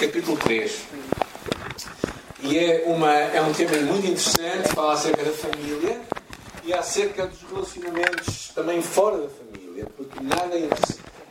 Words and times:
capítulo 0.00 0.36
3. 0.38 0.72
E 2.42 2.58
é, 2.58 2.84
uma, 2.86 3.12
é 3.12 3.42
um 3.42 3.52
tema 3.52 3.76
muito 3.82 4.06
interessante, 4.06 4.68
fala 4.74 4.94
acerca 4.94 5.22
da 5.22 5.30
família 5.30 6.00
e 6.64 6.72
acerca 6.72 7.26
dos 7.26 7.42
relacionamentos 7.42 8.50
também 8.54 8.80
fora 8.80 9.18
da 9.18 9.28
família, 9.28 9.86
porque 9.94 10.18
nada 10.22 10.56
é, 10.56 10.68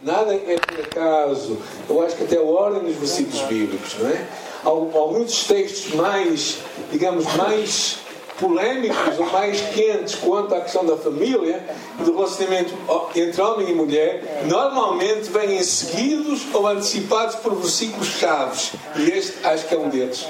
nada 0.04 0.36
é 0.36 0.60
por 0.60 0.80
acaso. 0.82 1.58
Eu 1.90 2.02
acho 2.04 2.16
que 2.16 2.26
até 2.26 2.38
a 2.38 2.44
ordem 2.44 2.84
dos 2.84 2.96
versículos 2.96 3.42
bíblicos, 3.42 3.96
não 3.98 4.10
é? 4.10 4.28
Alguns 4.64 5.46
textos 5.46 5.96
mais, 5.96 6.60
digamos, 6.92 7.26
mais 7.36 7.98
polémicos 8.40 9.20
ou 9.20 9.26
mais 9.32 9.62
quentes 9.74 10.16
quanto 10.16 10.56
à 10.56 10.62
questão 10.62 10.86
da 10.86 10.98
família 10.98 11.64
do 12.00 12.16
relacionamento 12.16 12.74
entre 13.16 13.42
homem 13.42 13.70
e 13.70 13.74
mulher, 13.74 14.44
normalmente 14.46 15.30
vêm 15.30 15.62
seguidos 15.62 16.42
ou 16.54 16.68
antecipados 16.68 17.36
por 17.36 17.56
versículos 17.56 18.08
chaves. 18.08 18.72
E 18.96 19.10
este 19.10 19.46
acho 19.46 19.68
que 19.68 19.76
é 19.76 19.78
um 19.78 19.90
deles. 19.90 20.26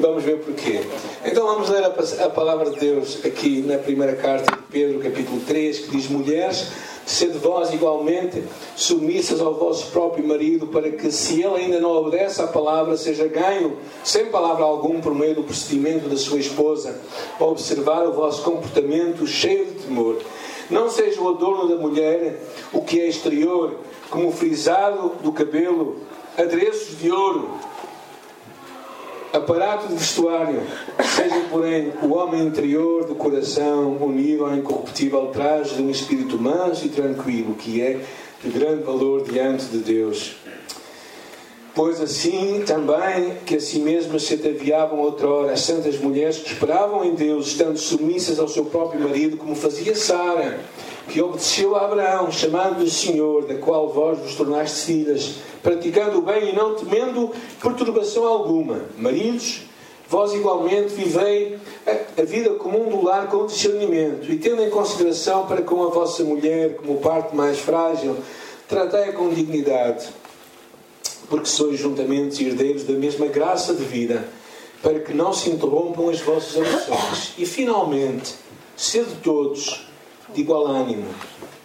Vamos 0.00 0.22
ver 0.22 0.38
porquê. 0.38 0.80
Então 1.24 1.44
vamos 1.44 1.68
ler 1.68 1.82
a, 1.82 1.88
a 1.88 2.30
palavra 2.30 2.70
de 2.70 2.78
Deus 2.78 3.18
aqui 3.24 3.62
na 3.62 3.78
primeira 3.78 4.14
carta 4.14 4.54
de 4.54 4.62
Pedro, 4.70 5.00
capítulo 5.00 5.40
3, 5.40 5.78
que 5.80 5.90
diz: 5.90 6.08
Mulheres, 6.08 6.68
sede 7.04 7.36
vós 7.38 7.72
igualmente 7.72 8.44
submissas 8.76 9.40
ao 9.40 9.54
vosso 9.54 9.90
próprio 9.90 10.24
marido, 10.24 10.68
para 10.68 10.88
que, 10.92 11.10
se 11.10 11.42
ele 11.42 11.56
ainda 11.56 11.80
não 11.80 11.90
obedece 11.90 12.40
à 12.40 12.46
palavra, 12.46 12.96
seja 12.96 13.26
ganho, 13.26 13.76
sem 14.04 14.26
palavra 14.26 14.64
alguma, 14.64 15.00
por 15.00 15.12
meio 15.12 15.34
do 15.34 15.42
procedimento 15.42 16.08
da 16.08 16.16
sua 16.16 16.38
esposa, 16.38 17.00
observar 17.40 18.06
o 18.06 18.12
vosso 18.12 18.42
comportamento 18.42 19.26
cheio 19.26 19.66
de 19.66 19.72
temor. 19.80 20.18
Não 20.70 20.88
seja 20.88 21.20
o 21.20 21.28
adorno 21.28 21.68
da 21.68 21.76
mulher 21.76 22.40
o 22.72 22.82
que 22.82 23.00
é 23.00 23.08
exterior, 23.08 23.74
como 24.10 24.28
o 24.28 24.32
frisado 24.32 25.14
do 25.24 25.32
cabelo, 25.32 25.96
adereços 26.36 26.96
de 27.00 27.10
ouro 27.10 27.50
aparato 29.32 29.88
de 29.88 29.94
vestuário, 29.94 30.62
seja, 31.14 31.40
porém, 31.50 31.92
o 32.02 32.14
homem 32.14 32.46
interior 32.46 33.04
do 33.04 33.14
coração 33.14 33.96
unido 34.00 34.44
ao 34.44 34.54
incorruptível 34.54 35.26
traje 35.26 35.74
de 35.74 35.82
um 35.82 35.90
espírito 35.90 36.40
manso 36.40 36.86
e 36.86 36.88
tranquilo, 36.88 37.54
que 37.54 37.80
é 37.80 38.00
de 38.42 38.50
grande 38.50 38.82
valor 38.82 39.24
diante 39.24 39.66
de 39.66 39.78
Deus. 39.78 40.36
Pois 41.74 42.00
assim 42.00 42.64
também 42.66 43.36
que 43.46 43.56
a 43.56 43.60
si 43.60 43.78
mesmas 43.78 44.24
se 44.24 44.34
ataviavam 44.34 44.98
outrora 44.98 45.52
as 45.52 45.60
santas 45.60 45.96
mulheres 45.98 46.38
que 46.38 46.52
esperavam 46.52 47.04
em 47.04 47.14
Deus, 47.14 47.48
estando 47.48 47.78
submissas 47.78 48.40
ao 48.40 48.48
seu 48.48 48.64
próprio 48.64 49.00
marido, 49.00 49.36
como 49.36 49.54
fazia 49.54 49.94
Sara, 49.94 50.58
que 51.08 51.22
obedeceu 51.22 51.74
a 51.74 51.86
Abraão, 51.86 52.30
chamando-lhe 52.30 52.90
Senhor, 52.90 53.46
da 53.46 53.54
qual 53.54 53.88
vós 53.88 54.18
vos 54.18 54.34
tornaste 54.34 54.86
filhas 54.86 55.34
praticando 55.62 56.18
o 56.18 56.22
bem 56.22 56.50
e 56.50 56.52
não 56.52 56.74
temendo 56.74 57.32
perturbação 57.60 58.26
alguma. 58.26 58.84
Maridos, 58.96 59.62
vós 60.08 60.32
igualmente 60.32 60.94
vivei 60.94 61.58
a 62.16 62.22
vida 62.22 62.50
comum 62.50 62.88
do 62.88 63.02
lar 63.02 63.28
com 63.28 63.46
discernimento 63.46 64.30
e 64.30 64.38
tendo 64.38 64.62
em 64.62 64.70
consideração 64.70 65.46
para 65.46 65.62
com 65.62 65.82
a 65.82 65.88
vossa 65.88 66.22
mulher 66.22 66.76
como 66.76 66.98
parte 66.98 67.34
mais 67.34 67.58
frágil, 67.58 68.16
tratei-a 68.68 69.12
com 69.12 69.30
dignidade, 69.30 70.08
porque 71.28 71.46
sois 71.46 71.78
juntamente 71.78 72.44
herdeiros 72.44 72.84
da 72.84 72.94
mesma 72.94 73.26
graça 73.26 73.74
de 73.74 73.84
vida, 73.84 74.28
para 74.82 75.00
que 75.00 75.12
não 75.12 75.32
se 75.32 75.50
interrompam 75.50 76.08
as 76.08 76.20
vossas 76.20 76.56
orações. 76.56 77.32
E 77.36 77.44
finalmente, 77.44 78.34
sede 78.76 79.16
todos 79.22 79.87
de 80.34 80.40
igual 80.40 80.66
ânimo, 80.66 81.06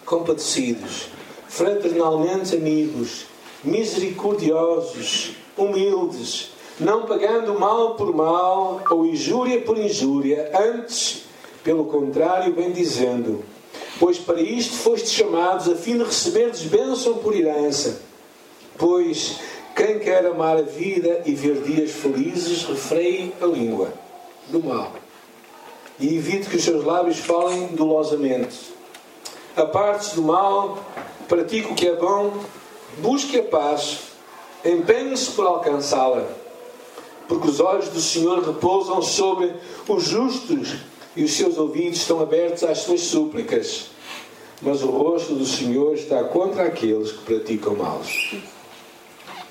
compadecidos, 0.04 1.08
fraternalmente 1.48 2.56
amigos, 2.56 3.26
misericordiosos, 3.62 5.32
humildes, 5.56 6.50
não 6.78 7.06
pagando 7.06 7.58
mal 7.58 7.94
por 7.94 8.14
mal 8.14 8.82
ou 8.90 9.06
injúria 9.06 9.60
por 9.60 9.78
injúria, 9.78 10.50
antes, 10.58 11.24
pelo 11.62 11.84
contrário, 11.84 12.52
bem 12.52 12.72
dizendo, 12.72 13.44
pois 13.98 14.18
para 14.18 14.40
isto 14.40 14.76
fostes 14.76 15.12
chamados 15.12 15.68
a 15.68 15.76
fim 15.76 15.98
de 15.98 16.04
receberdes 16.04 16.62
bênção 16.62 17.14
por 17.18 17.34
herança. 17.34 18.02
Pois 18.76 19.38
quem 19.76 20.00
quer 20.00 20.26
amar 20.26 20.56
a 20.56 20.62
vida 20.62 21.22
e 21.24 21.34
ver 21.34 21.62
dias 21.62 21.92
felizes, 21.92 22.64
refreie 22.64 23.32
a 23.40 23.46
língua 23.46 23.92
do 24.48 24.62
mal 24.62 25.03
e 25.98 26.16
evite 26.16 26.48
que 26.48 26.56
os 26.56 26.64
seus 26.64 26.84
lábios 26.84 27.18
falem 27.18 27.68
dolosamente. 27.68 28.74
Aparte-se 29.56 30.16
do 30.16 30.22
mal, 30.22 30.84
pratique 31.28 31.70
o 31.70 31.74
que 31.74 31.86
é 31.86 31.96
bom 31.96 32.32
Busque 32.98 33.38
a 33.38 33.42
paz, 33.42 33.98
empenhe-se 34.64 35.32
por 35.32 35.46
alcançá-la, 35.46 36.26
porque 37.26 37.48
os 37.48 37.58
olhos 37.58 37.88
do 37.88 38.00
Senhor 38.00 38.44
repousam 38.44 39.02
sobre 39.02 39.52
os 39.88 40.04
justos 40.04 40.76
e 41.16 41.24
os 41.24 41.32
seus 41.32 41.58
ouvidos 41.58 41.98
estão 41.98 42.20
abertos 42.20 42.62
às 42.62 42.78
suas 42.78 43.00
súplicas. 43.00 43.90
Mas 44.62 44.82
o 44.82 44.90
rosto 44.90 45.34
do 45.34 45.44
Senhor 45.44 45.94
está 45.94 46.22
contra 46.24 46.64
aqueles 46.64 47.10
que 47.12 47.24
praticam 47.24 47.74
maus. 47.74 48.36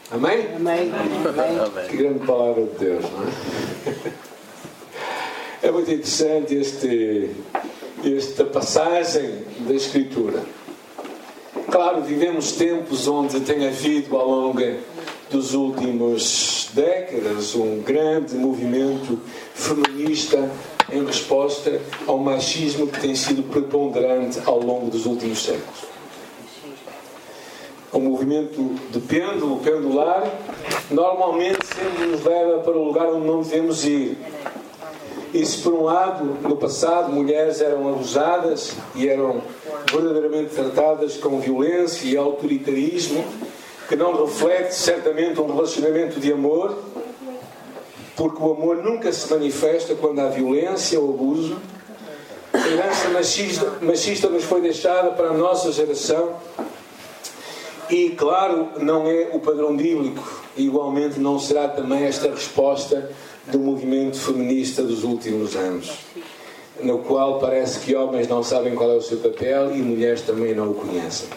Amém? 0.10 0.56
Amém. 0.56 0.92
Amém. 0.92 1.90
Que 1.90 1.98
grande 1.98 2.26
palavra 2.26 2.64
de 2.64 2.78
Deus, 2.78 3.04
não 3.04 3.24
é? 3.24 4.14
É 5.64 5.72
muito 5.72 5.90
interessante 5.90 6.54
este, 6.56 7.30
esta 8.04 8.44
passagem 8.44 9.46
da 9.60 9.74
Escritura. 9.74 10.44
Claro, 11.72 12.02
vivemos 12.02 12.52
tempos 12.52 13.08
onde 13.08 13.40
tem 13.40 13.66
havido 13.66 14.18
ao 14.18 14.28
longo 14.28 14.60
dos 15.32 15.54
últimos 15.54 16.70
décadas 16.74 17.56
um 17.56 17.80
grande 17.80 18.36
movimento 18.36 19.18
feminista 19.56 20.52
em 20.92 21.06
resposta 21.06 21.80
ao 22.06 22.18
machismo 22.18 22.86
que 22.88 23.00
tem 23.00 23.16
sido 23.16 23.44
preponderante 23.44 24.42
ao 24.46 24.60
longo 24.60 24.92
dos 24.92 25.06
últimos 25.06 25.46
séculos. 25.46 25.86
O 27.90 28.00
movimento 28.00 28.76
de 28.92 29.00
pêndulo, 29.00 29.62
pendular, 29.62 30.30
normalmente 30.92 31.66
sempre 31.66 32.08
nos 32.08 32.22
leva 32.22 32.60
para 32.60 32.74
o 32.74 32.84
lugar 32.84 33.08
onde 33.08 33.26
não 33.26 33.42
devemos 33.42 33.86
ir. 33.86 34.18
E 35.34 35.44
se 35.44 35.58
por 35.64 35.74
um 35.74 35.84
lado, 35.84 36.38
no 36.48 36.56
passado, 36.56 37.12
mulheres 37.12 37.60
eram 37.60 37.90
abusadas 37.90 38.76
e 38.94 39.10
eram 39.10 39.42
verdadeiramente 39.92 40.54
tratadas 40.54 41.18
com 41.18 41.40
violência 41.40 42.08
e 42.08 42.16
autoritarismo, 42.16 43.26
que 43.90 43.96
não 43.96 44.24
reflete 44.24 44.76
certamente 44.76 45.42
um 45.42 45.48
relacionamento 45.48 46.20
de 46.20 46.32
amor, 46.32 46.78
porque 48.16 48.44
o 48.44 48.52
amor 48.52 48.78
nunca 48.84 49.12
se 49.12 49.28
manifesta 49.34 49.96
quando 49.96 50.20
há 50.20 50.28
violência 50.28 51.00
ou 51.00 51.16
abuso. 51.16 51.58
A 52.54 52.68
herança 52.68 53.10
machista, 53.10 53.74
machista 53.82 54.30
nos 54.30 54.44
foi 54.44 54.62
deixada 54.62 55.10
para 55.12 55.30
a 55.30 55.34
nossa 55.34 55.72
geração 55.72 56.36
e, 57.90 58.12
claro, 58.12 58.70
não 58.80 59.08
é 59.08 59.32
o 59.34 59.40
padrão 59.40 59.76
bíblico. 59.76 60.44
Igualmente, 60.56 61.20
não 61.20 61.40
será 61.40 61.68
também 61.68 62.04
esta 62.04 62.30
resposta 62.30 63.10
do 63.48 63.60
movimento 63.60 64.18
feminista 64.18 64.84
dos 64.84 65.04
últimos 65.04 65.56
anos 65.56 65.92
no 66.82 67.00
qual 67.00 67.40
parece 67.40 67.80
que 67.80 67.96
homens 67.96 68.28
não 68.28 68.44
sabem 68.44 68.76
qual 68.76 68.92
é 68.92 68.96
o 68.96 69.02
seu 69.02 69.18
papel 69.18 69.76
e 69.76 69.82
mulheres 69.82 70.22
também 70.22 70.56
não 70.56 70.72
o 70.72 70.74
conhecem. 70.74 71.30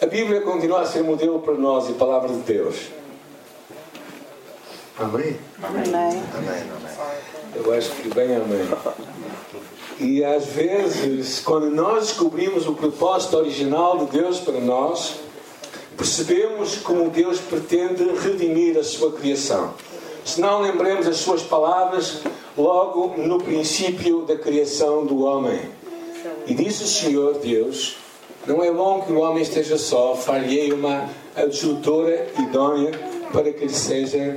A 0.00 0.06
Bíblia 0.06 0.40
continua 0.40 0.80
a 0.80 0.86
ser 0.86 1.02
modelo 1.04 1.40
para 1.40 1.54
nós 1.54 1.88
e 1.88 1.92
palavra 1.92 2.28
de 2.28 2.40
Deus. 2.40 2.76
Amém? 4.98 5.36
Amém. 5.62 5.84
Amém. 5.94 6.62
Eu 7.54 7.72
acho 7.72 7.90
que 7.92 8.12
bem 8.12 8.36
amém. 8.36 8.68
E 10.00 10.24
às 10.24 10.46
vezes, 10.46 11.40
quando 11.40 11.70
nós 11.70 12.08
descobrimos 12.08 12.66
o 12.66 12.74
propósito 12.74 13.36
original 13.36 13.98
de 13.98 14.18
Deus 14.18 14.40
para 14.40 14.58
nós, 14.60 15.20
percebemos 15.96 16.76
como 16.76 17.10
Deus 17.10 17.40
pretende 17.40 18.04
redimir 18.18 18.78
a 18.78 18.84
sua 18.84 19.12
criação. 19.12 19.74
Se 20.24 20.40
não 20.40 20.60
lembremos 20.60 21.06
as 21.06 21.16
suas 21.16 21.42
palavras, 21.42 22.22
logo 22.56 23.14
no 23.16 23.38
princípio 23.42 24.22
da 24.22 24.36
criação 24.36 25.04
do 25.04 25.24
homem. 25.24 25.60
E 26.46 26.54
disse 26.54 26.84
o 26.84 26.86
Senhor 26.86 27.38
Deus: 27.38 27.96
Não 28.46 28.62
é 28.62 28.70
bom 28.70 29.02
que 29.02 29.12
o 29.12 29.20
homem 29.20 29.42
esteja 29.42 29.76
só, 29.76 30.14
falhei 30.14 30.72
uma 30.72 31.08
adjutora 31.34 32.28
idónea 32.38 32.92
para 33.32 33.52
que 33.52 33.64
ele 33.64 33.72
seja 33.72 34.36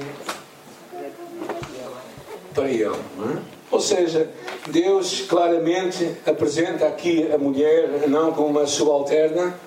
para 2.54 2.69
ele. 2.69 2.86
É? 2.86 3.56
Ou 3.69 3.80
seja, 3.81 4.30
Deus 4.68 5.22
claramente 5.28 6.16
apresenta 6.25 6.88
aqui 6.88 7.30
a 7.31 7.38
mulher 7.38 8.08
não 8.08 8.31
como 8.31 8.48
uma 8.48 8.66
subalterna, 8.66 9.60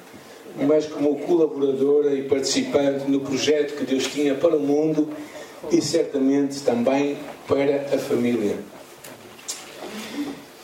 mas 0.67 0.87
como 0.87 1.19
colaboradora 1.21 2.15
e 2.15 2.23
participante 2.23 3.11
no 3.11 3.21
projeto 3.21 3.77
que 3.77 3.85
Deus 3.85 4.07
tinha 4.07 4.35
para 4.35 4.57
o 4.57 4.61
mundo 4.61 5.09
e 5.71 5.81
certamente 5.81 6.61
também 6.61 7.19
para 7.47 7.95
a 7.95 7.99
família. 7.99 8.57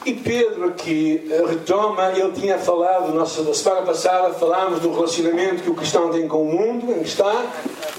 E 0.05 0.13
Pedro 0.13 0.67
aqui 0.67 1.27
eh, 1.31 1.45
retoma, 1.49 2.13
ele 2.13 2.33
tinha 2.33 2.59
falado, 2.59 3.15
nossa 3.15 3.55
semana 3.55 3.87
passada 3.87 4.35
falámos 4.35 4.81
do 4.81 4.93
relacionamento 4.93 5.63
que 5.63 5.71
o 5.71 5.75
cristão 5.75 6.11
tem 6.11 6.29
com 6.29 6.43
o 6.43 6.45
mundo, 6.45 6.93
em 6.93 6.99
que 6.99 7.09
está, 7.09 7.47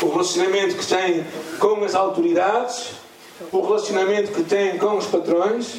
o 0.04 0.10
relacionamento 0.10 0.76
que 0.76 0.86
tem 0.86 1.26
com 1.60 1.84
as 1.84 1.96
autoridades, 1.96 2.92
o 3.52 3.60
relacionamento 3.60 4.32
que 4.32 4.44
tem 4.44 4.78
com 4.78 4.98
os 4.98 5.08
patrões 5.08 5.78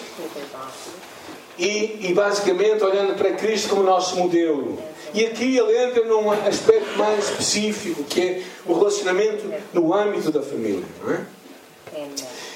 e, 1.56 2.08
e 2.08 2.12
basicamente 2.12 2.82
olhando 2.82 3.16
para 3.16 3.30
Cristo 3.32 3.68
como 3.68 3.84
nosso 3.84 4.16
modelo. 4.16 4.78
E 5.14 5.24
aqui 5.24 5.56
ele 5.56 5.78
entra 5.78 6.04
num 6.04 6.30
aspecto 6.30 6.98
mais 6.98 7.30
específico, 7.30 8.04
que 8.04 8.20
é 8.20 8.42
o 8.66 8.74
relacionamento 8.74 9.44
no 9.72 9.94
âmbito 9.94 10.30
da 10.30 10.42
família. 10.42 10.84
É? 11.08 11.36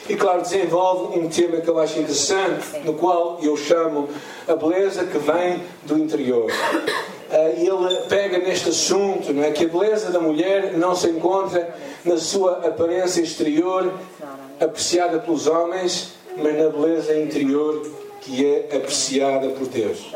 E 0.09 0.17
claro, 0.17 0.43
desenvolve 0.43 1.19
um 1.19 1.29
tema 1.29 1.61
que 1.61 1.69
eu 1.69 1.79
acho 1.79 1.99
interessante, 1.99 2.81
no 2.85 2.95
qual 2.95 3.39
eu 3.43 3.57
chamo 3.57 4.09
a 4.49 4.57
beleza 4.57 5.05
que 5.05 5.19
vem 5.19 5.63
do 5.85 5.97
interior. 5.97 6.51
Uh, 6.51 7.35
ele 7.57 7.97
pega 8.09 8.39
neste 8.39 8.71
assunto, 8.71 9.33
não 9.33 9.45
é? 9.45 9.53
que 9.53 9.65
a 9.65 9.69
beleza 9.69 10.11
da 10.11 10.19
mulher 10.19 10.73
não 10.77 10.97
se 10.97 11.09
encontra 11.09 11.73
na 12.05 12.19
sua 12.19 12.67
aparência 12.67 13.21
exterior, 13.21 13.93
apreciada 14.61 15.21
pelos 15.21 15.47
homens, 15.47 16.15
mas 16.37 16.59
na 16.59 16.69
beleza 16.71 17.17
interior 17.17 17.89
que 18.21 18.45
é 18.45 18.77
apreciada 18.77 19.49
por 19.51 19.69
Deus 19.69 20.13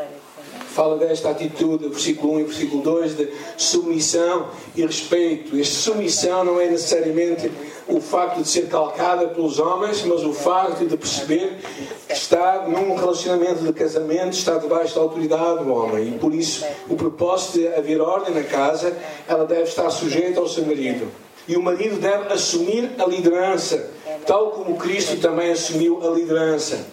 fala 0.75 0.97
desta 0.97 1.29
atitude, 1.29 1.87
versículo 1.87 2.33
1 2.33 2.39
e 2.41 2.43
versículo 2.43 2.83
2, 2.83 3.15
de 3.15 3.29
submissão 3.55 4.47
e 4.75 4.85
respeito. 4.85 5.57
Esta 5.57 5.73
submissão 5.73 6.43
não 6.43 6.59
é 6.59 6.69
necessariamente 6.69 7.49
o 7.87 8.01
facto 8.01 8.41
de 8.41 8.49
ser 8.49 8.67
calcada 8.67 9.29
pelos 9.29 9.57
homens, 9.57 10.03
mas 10.03 10.21
o 10.25 10.33
facto 10.33 10.85
de 10.85 10.97
perceber 10.97 11.59
que 12.05 12.13
está 12.13 12.65
num 12.67 12.93
relacionamento 12.93 13.63
de 13.63 13.71
casamento, 13.71 14.33
está 14.33 14.57
debaixo 14.57 14.95
da 14.95 15.01
autoridade 15.01 15.63
do 15.63 15.73
homem. 15.73 16.09
E 16.09 16.19
por 16.19 16.33
isso, 16.33 16.65
o 16.89 16.95
propósito 16.97 17.59
de 17.59 17.67
haver 17.69 18.01
ordem 18.01 18.33
na 18.33 18.43
casa, 18.43 18.93
ela 19.29 19.45
deve 19.45 19.63
estar 19.63 19.89
sujeita 19.89 20.41
ao 20.41 20.49
seu 20.49 20.65
marido. 20.65 21.07
E 21.47 21.55
o 21.55 21.63
marido 21.63 22.01
deve 22.01 22.33
assumir 22.33 22.91
a 22.97 23.05
liderança, 23.05 23.91
tal 24.25 24.51
como 24.51 24.75
Cristo 24.75 25.15
também 25.21 25.51
assumiu 25.51 26.05
a 26.05 26.13
liderança. 26.13 26.85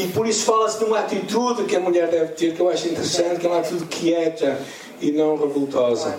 E 0.00 0.08
por 0.08 0.26
isso 0.26 0.46
fala-se 0.46 0.78
de 0.78 0.86
uma 0.86 1.00
atitude 1.00 1.64
que 1.64 1.76
a 1.76 1.80
mulher 1.80 2.08
deve 2.08 2.32
ter, 2.32 2.54
que 2.54 2.60
eu 2.60 2.70
acho 2.70 2.88
interessante, 2.88 3.38
que 3.38 3.46
é 3.46 3.50
uma 3.50 3.58
atitude 3.58 3.84
quieta 3.84 4.58
e 4.98 5.12
não 5.12 5.36
revoltosa. 5.36 6.18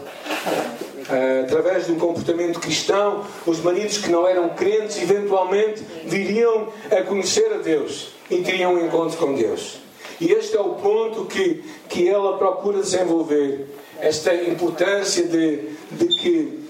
Uh, 1.10 1.46
através 1.46 1.88
de 1.88 1.92
um 1.92 1.98
comportamento 1.98 2.60
cristão, 2.60 3.26
os 3.44 3.60
maridos 3.60 3.98
que 3.98 4.12
não 4.12 4.28
eram 4.28 4.50
crentes 4.50 5.02
eventualmente 5.02 5.84
viriam 6.06 6.68
a 6.92 7.02
conhecer 7.02 7.52
a 7.54 7.58
Deus 7.58 8.10
e 8.30 8.38
teriam 8.44 8.76
um 8.76 8.86
encontro 8.86 9.18
com 9.18 9.34
Deus. 9.34 9.80
E 10.20 10.32
este 10.32 10.56
é 10.56 10.62
o 10.62 10.76
ponto 10.76 11.26
que, 11.26 11.64
que 11.90 12.08
ela 12.08 12.38
procura 12.38 12.82
desenvolver. 12.82 13.66
Esta 14.00 14.32
importância 14.36 15.24
de, 15.24 15.70
de 15.92 16.06
que 16.06 16.62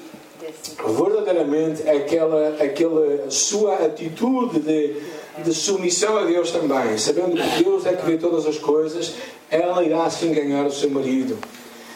verdadeiramente 0.97 1.87
aquela, 1.89 2.55
aquela 2.63 3.29
sua 3.29 3.75
atitude 3.85 4.61
de 4.61 5.20
de 5.37 5.53
submissão 5.53 6.17
a 6.17 6.23
Deus 6.23 6.51
também, 6.51 6.97
sabendo 6.97 7.35
que 7.35 7.63
Deus 7.63 7.85
é 7.85 7.93
que 7.93 8.05
vê 8.05 8.17
todas 8.17 8.45
as 8.45 8.57
coisas, 8.57 9.13
ela 9.49 9.83
irá 9.83 10.03
assim 10.03 10.33
ganhar 10.33 10.65
o 10.65 10.71
seu 10.71 10.89
marido. 10.89 11.37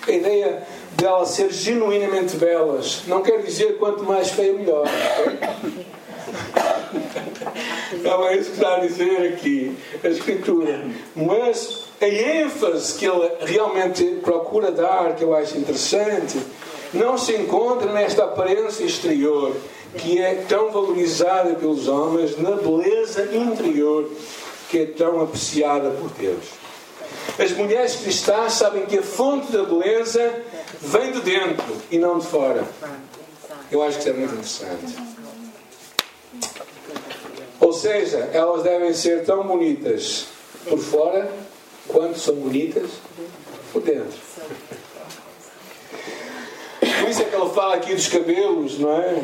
A 0.07 0.11
ideia 0.11 0.63
dela 0.95 1.25
ser 1.25 1.51
genuinamente 1.51 2.37
belas 2.37 3.01
não 3.07 3.21
quer 3.21 3.41
dizer 3.41 3.77
quanto 3.77 4.03
mais 4.03 4.29
feia 4.29 4.53
melhor. 4.53 4.87
Não 8.03 8.27
é 8.27 8.37
isso 8.37 8.51
que 8.51 8.57
está 8.57 8.75
a 8.75 8.79
dizer 8.79 9.33
aqui 9.33 9.75
a 10.03 10.07
Escritura. 10.07 10.85
Mas 11.15 11.85
a 11.99 12.07
ênfase 12.07 12.97
que 12.97 13.05
ele 13.05 13.31
realmente 13.41 14.03
procura 14.23 14.71
dar, 14.71 15.15
que 15.15 15.23
eu 15.23 15.33
acho 15.35 15.57
interessante, 15.57 16.37
não 16.93 17.17
se 17.17 17.33
encontra 17.33 17.91
nesta 17.91 18.25
aparência 18.25 18.83
exterior 18.83 19.55
que 19.97 20.21
é 20.21 20.45
tão 20.47 20.71
valorizada 20.71 21.55
pelos 21.55 21.87
homens, 21.87 22.37
na 22.37 22.51
beleza 22.51 23.35
interior 23.35 24.09
que 24.69 24.79
é 24.79 24.85
tão 24.85 25.21
apreciada 25.21 25.91
por 25.91 26.09
Deus. 26.11 26.43
As 27.37 27.51
mulheres 27.51 27.95
cristãs 27.97 28.53
sabem 28.53 28.85
que 28.85 28.97
a 28.97 29.03
fonte 29.03 29.51
da 29.51 29.63
beleza 29.63 30.41
vem 30.81 31.11
de 31.11 31.21
dentro 31.21 31.81
e 31.91 31.97
não 31.97 32.19
de 32.19 32.25
fora. 32.25 32.63
Eu 33.71 33.83
acho 33.83 33.97
que 33.97 34.03
isso 34.03 34.09
é 34.09 34.13
muito 34.13 34.33
interessante. 34.33 34.95
Ou 37.59 37.73
seja, 37.73 38.29
elas 38.31 38.63
devem 38.63 38.93
ser 38.93 39.25
tão 39.25 39.45
bonitas 39.45 40.27
por 40.67 40.79
fora 40.79 41.31
quanto 41.87 42.19
são 42.19 42.35
bonitas 42.35 42.89
por 43.71 43.81
dentro. 43.81 44.17
Por 47.05 47.11
isso 47.11 47.21
é 47.21 47.25
que 47.25 47.35
ele 47.35 47.49
fala 47.51 47.75
aqui 47.75 47.93
dos 47.93 48.07
cabelos, 48.07 48.79
não 48.79 48.91
é? 48.91 49.23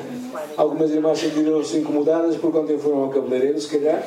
Algumas 0.55 0.91
irmãs 0.91 1.17
sentiram-se 1.17 1.77
incomodadas 1.77 2.35
por 2.35 2.51
quando 2.51 2.77
foram 2.77 3.05
ao 3.05 3.09
cabeleireiro, 3.09 3.59
se 3.59 3.67
calhar. 3.69 4.03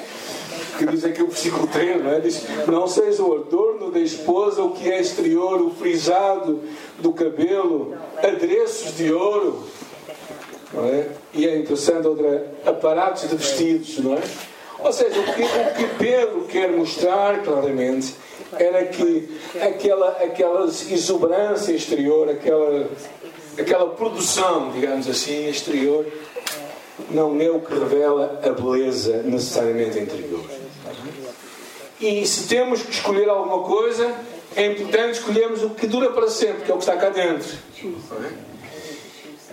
Que 0.78 0.86
diz 0.86 1.04
aqui 1.04 1.20
o 1.20 1.26
versículo 1.26 1.66
3, 1.66 2.04
não 2.04 2.12
é? 2.12 2.20
Diz: 2.20 2.44
Não 2.68 2.86
seja 2.86 3.20
o 3.24 3.34
adorno 3.34 3.90
da 3.90 3.98
esposa 3.98 4.62
o 4.62 4.70
que 4.70 4.92
é 4.92 5.00
exterior, 5.00 5.60
o 5.60 5.70
frisado 5.70 6.60
do 7.00 7.12
cabelo, 7.12 7.96
adereços 8.18 8.96
de 8.96 9.12
ouro. 9.12 9.64
Não 10.72 10.84
é? 10.86 11.08
E 11.32 11.44
é 11.44 11.58
interessante 11.58 12.06
outra, 12.06 12.46
aparatos 12.64 13.28
de 13.28 13.34
vestidos, 13.34 13.98
não 13.98 14.14
é? 14.14 14.22
Ou 14.78 14.92
seja, 14.92 15.18
o 15.18 15.24
que, 15.24 15.42
o 15.42 15.74
que 15.74 15.98
Pedro 15.98 16.42
quer 16.42 16.70
mostrar 16.70 17.42
claramente 17.42 18.14
era 18.52 18.84
que 18.84 19.28
aquela, 19.60 20.10
aquela 20.10 20.64
exuberância 20.64 21.72
exterior, 21.72 22.28
aquela 22.28 22.88
aquela 23.58 23.90
produção, 23.90 24.70
digamos 24.72 25.08
assim, 25.08 25.48
exterior, 25.48 26.06
não 27.10 27.40
é 27.40 27.50
o 27.50 27.60
que 27.60 27.72
revela 27.72 28.40
a 28.42 28.50
beleza 28.50 29.22
necessariamente 29.22 29.98
interior. 29.98 30.44
E 32.00 32.26
se 32.26 32.48
temos 32.48 32.82
que 32.82 32.92
escolher 32.92 33.28
alguma 33.28 33.62
coisa, 33.62 34.14
é 34.56 34.66
importante 34.66 35.18
escolhermos 35.18 35.62
o 35.62 35.70
que 35.70 35.86
dura 35.86 36.10
para 36.10 36.28
sempre, 36.28 36.64
que 36.64 36.70
é 36.70 36.74
o 36.74 36.78
que 36.78 36.84
está 36.84 36.96
cá 36.96 37.08
dentro. 37.10 37.56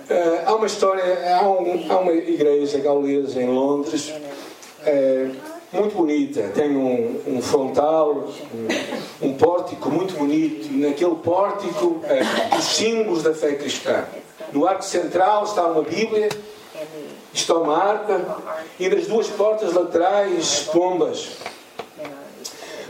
Uh, 0.09 0.45
há 0.45 0.55
uma 0.55 0.67
história, 0.67 1.03
há, 1.35 1.49
um, 1.49 1.91
há, 1.91 1.97
uma 1.99 2.11
igreja 2.11 2.79
gaulesa 2.79 3.41
em 3.41 3.47
Londres, 3.47 4.09
uh, 4.09 5.50
muito 5.73 5.95
bonita, 5.95 6.49
tem 6.53 6.75
um, 6.75 7.21
um 7.25 7.41
frontal, 7.41 8.29
um, 8.53 9.27
um, 9.27 9.33
pórtico 9.35 9.89
muito 9.89 10.15
bonito, 10.15 10.67
e 10.67 10.77
naquele 10.77 11.15
pórtico 11.15 11.85
uh, 11.85 12.57
os 12.57 12.65
símbolos 12.65 13.23
da 13.23 13.33
fé 13.33 13.55
cristã. 13.55 14.05
No 14.51 14.67
arco 14.67 14.83
central 14.83 15.45
está 15.45 15.65
uma 15.65 15.81
Bíblia, 15.81 16.27
está 17.33 17.53
uma 17.55 17.77
arca, 17.77 18.37
e 18.77 18.89
nas 18.89 19.07
duas 19.07 19.27
portas 19.27 19.73
laterais, 19.73 20.69
pombas. 20.73 21.29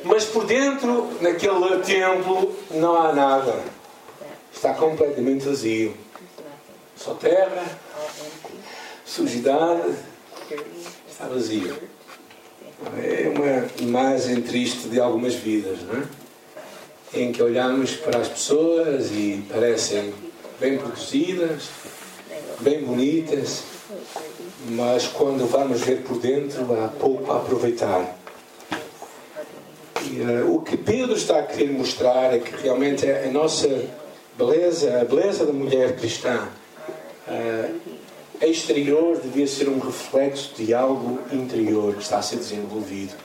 Mas 0.03 0.25
por 0.25 0.45
dentro, 0.45 1.07
naquele 1.21 1.77
templo, 1.79 2.55
não 2.71 2.95
há 2.95 3.13
nada. 3.13 3.53
Está 4.51 4.73
completamente 4.73 5.45
vazio. 5.45 5.95
Só 6.95 7.13
terra, 7.13 7.63
sujidade, 9.05 9.95
está 11.07 11.27
vazio. 11.27 11.77
É 12.97 13.29
uma 13.29 13.67
imagem 13.79 14.41
triste 14.41 14.88
de 14.89 15.00
algumas 15.00 15.35
vidas, 15.35 15.79
não 15.83 16.01
é? 16.01 16.03
Em 17.13 17.31
que 17.31 17.43
olhamos 17.43 17.95
para 17.95 18.19
as 18.19 18.27
pessoas 18.27 19.11
e 19.11 19.43
parecem 19.50 20.13
bem 20.59 20.77
produzidas, 20.77 21.69
bem 22.59 22.83
bonitas, 22.83 23.63
mas 24.69 25.07
quando 25.07 25.45
vamos 25.47 25.81
ver 25.81 26.03
por 26.03 26.17
dentro 26.19 26.61
há 26.83 26.88
pouco 26.88 27.31
a 27.31 27.38
aproveitar. 27.38 28.17
E, 30.09 30.21
uh, 30.21 30.55
o 30.55 30.61
que 30.61 30.77
Pedro 30.77 31.13
está 31.13 31.39
a 31.39 31.43
querer 31.43 31.71
mostrar 31.71 32.33
é 32.33 32.39
que 32.39 32.55
realmente 32.63 33.09
a 33.09 33.29
nossa 33.31 33.67
beleza, 34.38 35.01
a 35.01 35.05
beleza 35.05 35.45
da 35.45 35.53
mulher 35.53 35.95
cristã, 35.95 36.47
uh, 37.27 37.75
exterior 38.48 39.19
devia 39.19 39.45
ser 39.45 39.69
um 39.69 39.77
reflexo 39.77 40.53
de 40.55 40.74
algo 40.74 41.19
interior 41.31 41.93
que 41.95 42.01
está 42.01 42.17
a 42.17 42.21
ser 42.21 42.38
desenvolvido. 42.38 43.15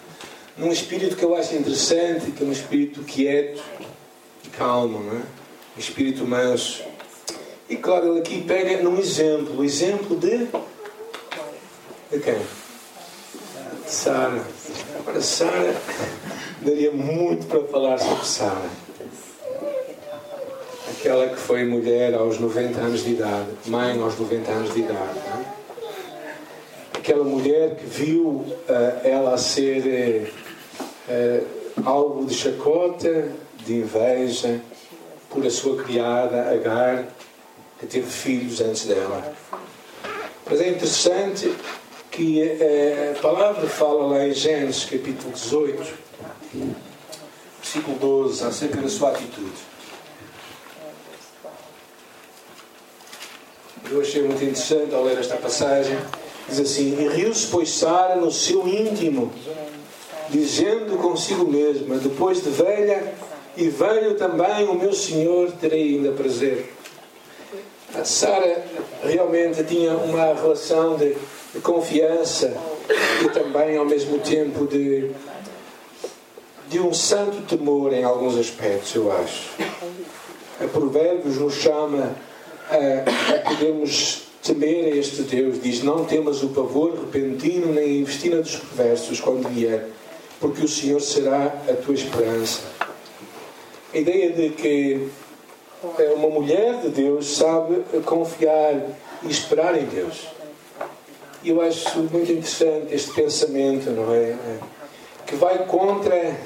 Num 0.56 0.70
espírito 0.70 1.16
que 1.16 1.25
eu 1.25 1.35
acho 1.35 1.54
interessante, 1.54 2.30
que 2.30 2.42
é 2.42 2.46
um 2.46 2.52
espírito 2.52 3.02
quieto 3.02 3.62
e 4.44 4.49
calmo, 4.49 5.00
não 5.00 5.18
é? 5.18 5.23
um 5.76 5.78
espírito 5.78 6.26
manso. 6.26 6.82
E 7.68 7.76
claro, 7.76 8.08
ele 8.08 8.20
aqui 8.20 8.42
pega 8.42 8.82
num 8.82 8.99
exemplo, 8.99 9.64
exemplo 9.64 10.16
de. 10.16 10.46
de 12.11 12.20
quem? 12.23 12.38
De 13.85 13.90
Sara. 13.90 14.44
Agora, 14.99 15.20
Sara, 15.20 15.76
daria 16.62 16.92
muito 16.92 17.46
para 17.46 17.64
falar 17.64 17.99
sobre 17.99 18.25
Sara 18.25 18.85
aquela 21.06 21.28
que 21.28 21.36
foi 21.36 21.64
mulher 21.64 22.14
aos 22.14 22.40
90 22.40 22.80
anos 22.80 23.04
de 23.04 23.12
idade, 23.12 23.46
mãe 23.66 24.00
aos 24.02 24.18
90 24.18 24.50
anos 24.50 24.75
de 24.75 24.80
idade. 24.80 25.18
É? 25.18 26.98
Aquela 26.98 27.22
mulher 27.22 27.76
que 27.76 27.86
viu 27.86 28.25
uh, 28.25 28.54
ela 29.04 29.38
ser 29.38 30.32
uh, 31.08 31.46
alvo 31.84 32.26
de 32.26 32.34
chacota, 32.34 33.30
de 33.64 33.75
inveja, 33.75 34.60
por 35.30 35.46
a 35.46 35.50
sua 35.50 35.80
criada 35.84 36.50
Agar, 36.50 37.06
que 37.78 37.86
teve 37.86 38.10
filhos 38.10 38.60
antes 38.60 38.86
dela. 38.86 39.32
Mas 40.50 40.60
é 40.60 40.70
interessante 40.70 41.54
que 42.10 42.40
eh, 42.40 43.14
a 43.16 43.20
palavra 43.20 43.68
fala 43.68 44.06
lá 44.06 44.26
em 44.26 44.32
Gênesis 44.32 44.84
capítulo 44.84 45.32
18, 45.32 45.94
versículo 47.60 47.98
12, 47.98 48.44
acerca 48.44 48.80
da 48.80 48.88
sua 48.88 49.10
atitude. 49.10 49.75
Eu 53.88 54.00
achei 54.00 54.22
muito 54.22 54.42
interessante 54.42 54.92
ao 54.94 55.04
ler 55.04 55.18
esta 55.18 55.36
passagem. 55.36 55.96
Diz 56.48 56.58
assim: 56.58 56.96
E 57.00 57.08
riu-se, 57.08 57.46
pois, 57.46 57.70
Sara 57.70 58.16
no 58.16 58.32
seu 58.32 58.66
íntimo, 58.66 59.32
dizendo 60.28 60.96
consigo 60.98 61.46
mesma: 61.46 61.96
Depois 61.98 62.42
de 62.42 62.50
velha 62.50 63.14
e 63.56 63.68
velho 63.68 64.14
também 64.14 64.68
o 64.68 64.74
meu 64.74 64.92
Senhor 64.92 65.52
terei 65.52 65.96
ainda 65.96 66.12
prazer. 66.12 66.72
A 67.94 68.04
Sara 68.04 68.64
realmente 69.02 69.62
tinha 69.64 69.96
uma 69.96 70.34
relação 70.34 70.96
de, 70.96 71.16
de 71.54 71.60
confiança 71.62 72.54
e 73.24 73.28
também, 73.30 73.76
ao 73.76 73.84
mesmo 73.86 74.18
tempo, 74.18 74.66
de, 74.66 75.10
de 76.68 76.80
um 76.80 76.92
santo 76.92 77.42
temor 77.42 77.92
em 77.92 78.02
alguns 78.02 78.36
aspectos, 78.36 78.94
eu 78.94 79.10
acho. 79.12 79.50
A 80.60 80.66
Provérbios 80.66 81.38
nos 81.38 81.54
chama 81.54 82.14
a, 82.70 83.37
a 83.37 83.50
podermos 83.50 84.26
temer 84.42 84.92
a 84.92 84.96
este 84.96 85.23
Deus. 85.23 85.61
Diz: 85.61 85.82
Não 85.82 86.04
temas 86.04 86.42
o 86.42 86.49
pavor 86.49 86.94
repentino 86.94 87.73
nem 87.73 87.85
a 87.85 88.00
investina 88.00 88.40
dos 88.40 88.56
perversos 88.56 89.20
quando 89.20 89.49
vier, 89.49 89.88
porque 90.40 90.64
o 90.64 90.68
Senhor 90.68 91.00
será 91.00 91.46
a 91.68 91.73
tua 91.75 91.94
esperança. 91.94 92.62
A 93.92 93.99
ideia 93.99 94.32
de 94.32 94.50
que 94.50 95.08
uma 96.16 96.28
mulher 96.28 96.80
de 96.80 96.88
Deus 96.88 97.37
sabe 97.37 97.82
confiar 98.04 98.75
e 99.23 99.30
esperar 99.30 99.76
em 99.78 99.85
Deus. 99.87 100.26
E 101.42 101.50
eu 101.50 101.61
acho 101.61 101.99
muito 102.00 102.32
interessante 102.32 102.92
este 102.92 103.12
pensamento, 103.12 103.90
não 103.90 104.12
é? 104.12 104.35
Que 105.26 105.37
vai 105.37 105.64
contra 105.66 106.37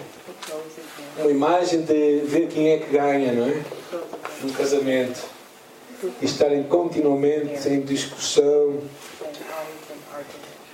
uma 1.19 1.31
imagem 1.31 1.83
de 1.83 2.21
ver 2.25 2.49
quem 2.49 2.71
é 2.71 2.79
que 2.79 2.93
ganha, 2.93 3.33
não 3.33 3.47
é? 3.47 3.63
No 4.43 4.53
casamento 4.53 5.21
estarem 6.23 6.63
continuamente 6.65 7.69
em 7.69 7.81
discussão 7.81 8.79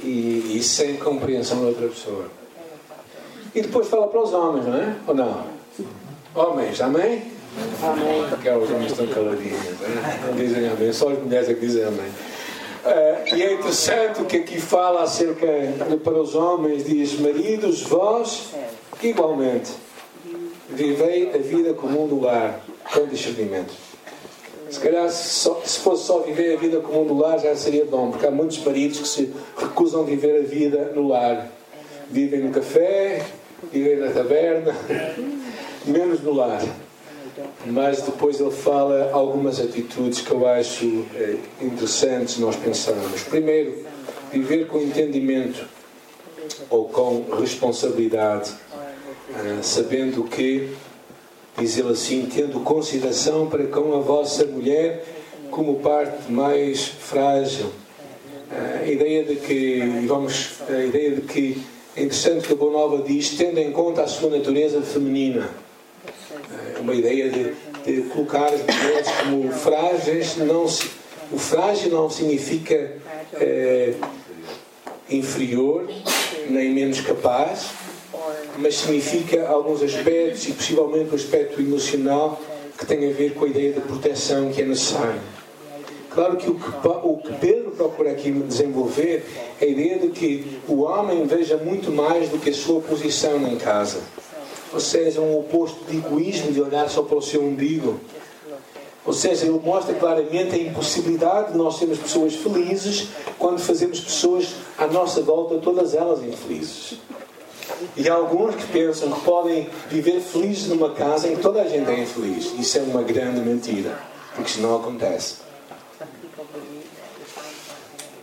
e, 0.00 0.56
e, 0.56 0.62
sem 0.62 0.96
compreensão 0.96 1.60
da 1.60 1.68
outra 1.68 1.88
pessoa. 1.88 2.26
E 3.54 3.62
depois 3.62 3.88
fala 3.88 4.08
para 4.08 4.20
os 4.20 4.32
homens, 4.32 4.66
não 4.66 4.76
é? 4.76 4.96
Ou 5.06 5.14
não? 5.14 5.46
Homens, 6.34 6.80
amém? 6.80 7.22
Amém. 7.82 8.26
Porque 8.28 8.50
os 8.50 8.70
homens 8.70 8.92
estão 8.92 9.06
caladinhos, 9.06 9.64
não, 9.80 10.28
não 10.28 10.36
dizem 10.36 10.68
amém, 10.68 10.92
só 10.92 11.08
as 11.08 11.18
mulheres 11.18 11.48
é 11.48 11.54
que 11.54 11.60
dizem 11.60 11.84
amém. 11.84 12.10
Uh, 12.84 13.34
e 13.34 13.42
é 13.42 13.54
interessante 13.54 14.20
o 14.20 14.26
que 14.26 14.36
aqui 14.36 14.60
fala 14.60 15.02
acerca 15.02 15.46
de, 15.88 15.96
para 15.96 16.20
os 16.20 16.34
homens: 16.34 16.84
diz, 16.84 17.18
maridos, 17.18 17.82
vós 17.82 18.50
igualmente 19.02 19.72
vivei 20.68 21.32
a 21.34 21.38
vida 21.38 21.74
comum 21.74 22.06
do 22.06 22.20
lar 22.20 22.60
com 22.92 23.06
discernimento. 23.06 23.72
Se 24.76 24.82
calhar, 24.82 25.10
só, 25.10 25.62
se 25.64 25.78
fosse 25.78 26.04
só 26.04 26.18
viver 26.18 26.54
a 26.54 26.60
vida 26.60 26.80
comum 26.80 27.06
do 27.06 27.16
lar, 27.16 27.38
já 27.38 27.56
seria 27.56 27.86
bom, 27.86 28.10
porque 28.10 28.26
há 28.26 28.30
muitos 28.30 28.62
maridos 28.62 28.98
que 28.98 29.08
se 29.08 29.32
recusam 29.56 30.02
a 30.02 30.04
viver 30.04 30.40
a 30.40 30.42
vida 30.42 30.92
no 30.94 31.08
lar. 31.08 31.50
Vivem 32.10 32.40
no 32.40 32.50
café, 32.50 33.24
vivem 33.72 33.96
na 33.96 34.10
taberna, 34.10 34.76
menos 35.86 36.20
no 36.20 36.34
lar. 36.34 36.62
Mas 37.64 38.02
depois 38.02 38.38
ele 38.38 38.50
fala 38.50 39.10
algumas 39.14 39.58
atitudes 39.58 40.20
que 40.20 40.30
eu 40.30 40.46
acho 40.46 41.06
é, 41.14 41.36
interessantes 41.62 42.36
nós 42.36 42.54
pensarmos. 42.56 43.22
Primeiro, 43.22 43.82
viver 44.30 44.66
com 44.66 44.78
entendimento 44.78 45.66
ou 46.68 46.86
com 46.86 47.24
responsabilidade, 47.40 48.52
ah, 49.34 49.58
sabendo 49.62 50.24
que 50.24 50.76
diz 51.58 51.78
ele 51.78 51.90
assim, 51.90 52.28
tendo 52.32 52.60
consideração 52.60 53.48
para 53.48 53.66
com 53.66 53.94
a 53.94 54.00
vossa 54.00 54.44
mulher 54.44 55.04
como 55.50 55.76
parte 55.80 56.30
mais 56.30 56.86
frágil. 56.86 57.66
A 58.82 58.86
ideia 58.86 59.24
de 59.24 59.36
que, 59.36 60.04
vamos, 60.06 60.50
a 60.68 60.84
ideia 60.84 61.12
de 61.12 61.22
que 61.22 61.62
é 61.96 62.02
interessante 62.02 62.46
que 62.46 62.52
a 62.52 62.56
Boa 62.56 62.72
Nova 62.72 63.02
diz, 63.02 63.30
tendo 63.30 63.58
em 63.58 63.72
conta 63.72 64.02
a 64.02 64.06
sua 64.06 64.30
natureza 64.30 64.82
feminina. 64.82 65.48
É 66.76 66.78
uma 66.78 66.94
ideia 66.94 67.30
de, 67.30 67.54
de 67.84 68.02
colocar 68.10 68.46
as 68.46 68.60
mulheres 68.60 69.08
como 69.24 69.50
frágeis, 69.50 70.36
não 70.36 70.68
se, 70.68 70.90
o 71.32 71.38
frágil 71.38 71.90
não 71.90 72.10
significa 72.10 72.92
é, 73.34 73.94
inferior, 75.08 75.88
nem 76.50 76.70
menos 76.70 77.00
capaz, 77.00 77.70
mas 78.58 78.76
significa 78.76 79.48
alguns 79.48 79.82
aspectos 79.82 80.48
e 80.48 80.52
possivelmente 80.52 81.12
o 81.12 81.14
aspecto 81.14 81.60
emocional 81.60 82.40
que 82.78 82.86
tem 82.86 83.08
a 83.08 83.12
ver 83.12 83.34
com 83.34 83.44
a 83.44 83.48
ideia 83.48 83.72
da 83.72 83.80
proteção 83.80 84.50
que 84.50 84.62
é 84.62 84.64
necessária. 84.64 85.20
Claro 86.10 86.36
que 86.38 86.48
o 86.48 86.54
que, 86.54 86.88
o 86.88 87.16
que 87.18 87.32
Pedro 87.34 87.70
procura 87.72 88.12
aqui 88.12 88.30
desenvolver 88.30 89.24
é 89.60 89.64
a 89.64 89.68
ideia 89.68 89.98
de 89.98 90.08
que 90.08 90.60
o 90.66 90.80
homem 90.80 91.26
veja 91.26 91.58
muito 91.58 91.92
mais 91.92 92.30
do 92.30 92.38
que 92.38 92.50
a 92.50 92.54
sua 92.54 92.80
posição 92.80 93.46
em 93.46 93.56
casa. 93.56 94.00
Ou 94.72 94.80
seja, 94.80 95.20
um 95.20 95.38
oposto 95.38 95.84
de 95.84 95.98
egoísmo 95.98 96.52
de 96.52 96.60
olhar 96.62 96.88
só 96.88 97.02
para 97.02 97.18
o 97.18 97.22
seu 97.22 97.42
umbigo. 97.42 98.00
Ou 99.04 99.12
seja, 99.12 99.44
ele 99.44 99.60
mostra 99.62 99.94
claramente 99.94 100.54
a 100.54 100.58
impossibilidade 100.58 101.52
de 101.52 101.58
nós 101.58 101.76
sermos 101.76 101.98
pessoas 101.98 102.34
felizes 102.34 103.08
quando 103.38 103.58
fazemos 103.58 104.00
pessoas 104.00 104.48
à 104.76 104.86
nossa 104.86 105.20
volta, 105.20 105.58
todas 105.58 105.94
elas 105.94 106.22
infelizes. 106.22 106.98
E 107.96 108.08
há 108.08 108.14
alguns 108.14 108.54
que 108.54 108.66
pensam 108.68 109.10
que 109.10 109.20
podem 109.22 109.68
viver 109.88 110.20
felizes 110.20 110.68
numa 110.68 110.90
casa 110.90 111.28
em 111.28 111.36
que 111.36 111.42
toda 111.42 111.62
a 111.62 111.68
gente 111.68 111.90
é 111.90 112.00
infeliz. 112.00 112.52
Isso 112.58 112.78
é 112.78 112.82
uma 112.82 113.02
grande 113.02 113.40
mentira, 113.40 113.98
porque 114.34 114.50
isso 114.50 114.60
não 114.60 114.76
acontece. 114.76 115.36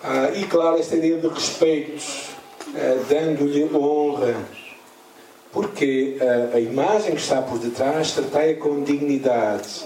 Ah, 0.04 0.32
e 0.36 0.44
claro, 0.46 0.78
esta 0.78 0.96
ideia 0.96 1.18
de 1.18 1.28
respeito, 1.28 2.04
ah, 2.76 3.06
dando-lhe 3.10 3.64
honra, 3.74 4.36
porque 5.52 6.18
ah, 6.20 6.56
a 6.56 6.60
imagem 6.60 7.16
que 7.16 7.22
está 7.22 7.42
por 7.42 7.58
detrás 7.58 8.12
tratai 8.12 8.56
com 8.56 8.84
dignidade, 8.84 9.86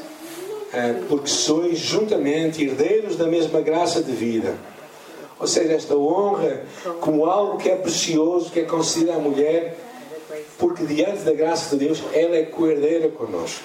ah, 0.73 1.03
porque 1.07 1.29
sois 1.29 1.77
juntamente 1.77 2.63
herdeiros 2.63 3.15
da 3.15 3.27
mesma 3.27 3.61
graça 3.61 4.01
de 4.01 4.11
vida. 4.11 4.55
Ou 5.39 5.47
seja, 5.47 5.73
esta 5.73 5.95
honra 5.95 6.63
como 6.99 7.25
algo 7.25 7.57
que 7.57 7.69
é 7.69 7.75
precioso, 7.75 8.49
que 8.51 8.61
é 8.61 8.63
concedida 8.63 9.15
à 9.15 9.19
mulher, 9.19 9.77
porque 10.57 10.83
diante 10.85 11.23
da 11.23 11.33
graça 11.33 11.75
de 11.75 11.85
Deus, 11.85 12.01
ela 12.13 12.35
é 12.35 12.43
coerdeira 12.43 13.09
connosco. 13.09 13.63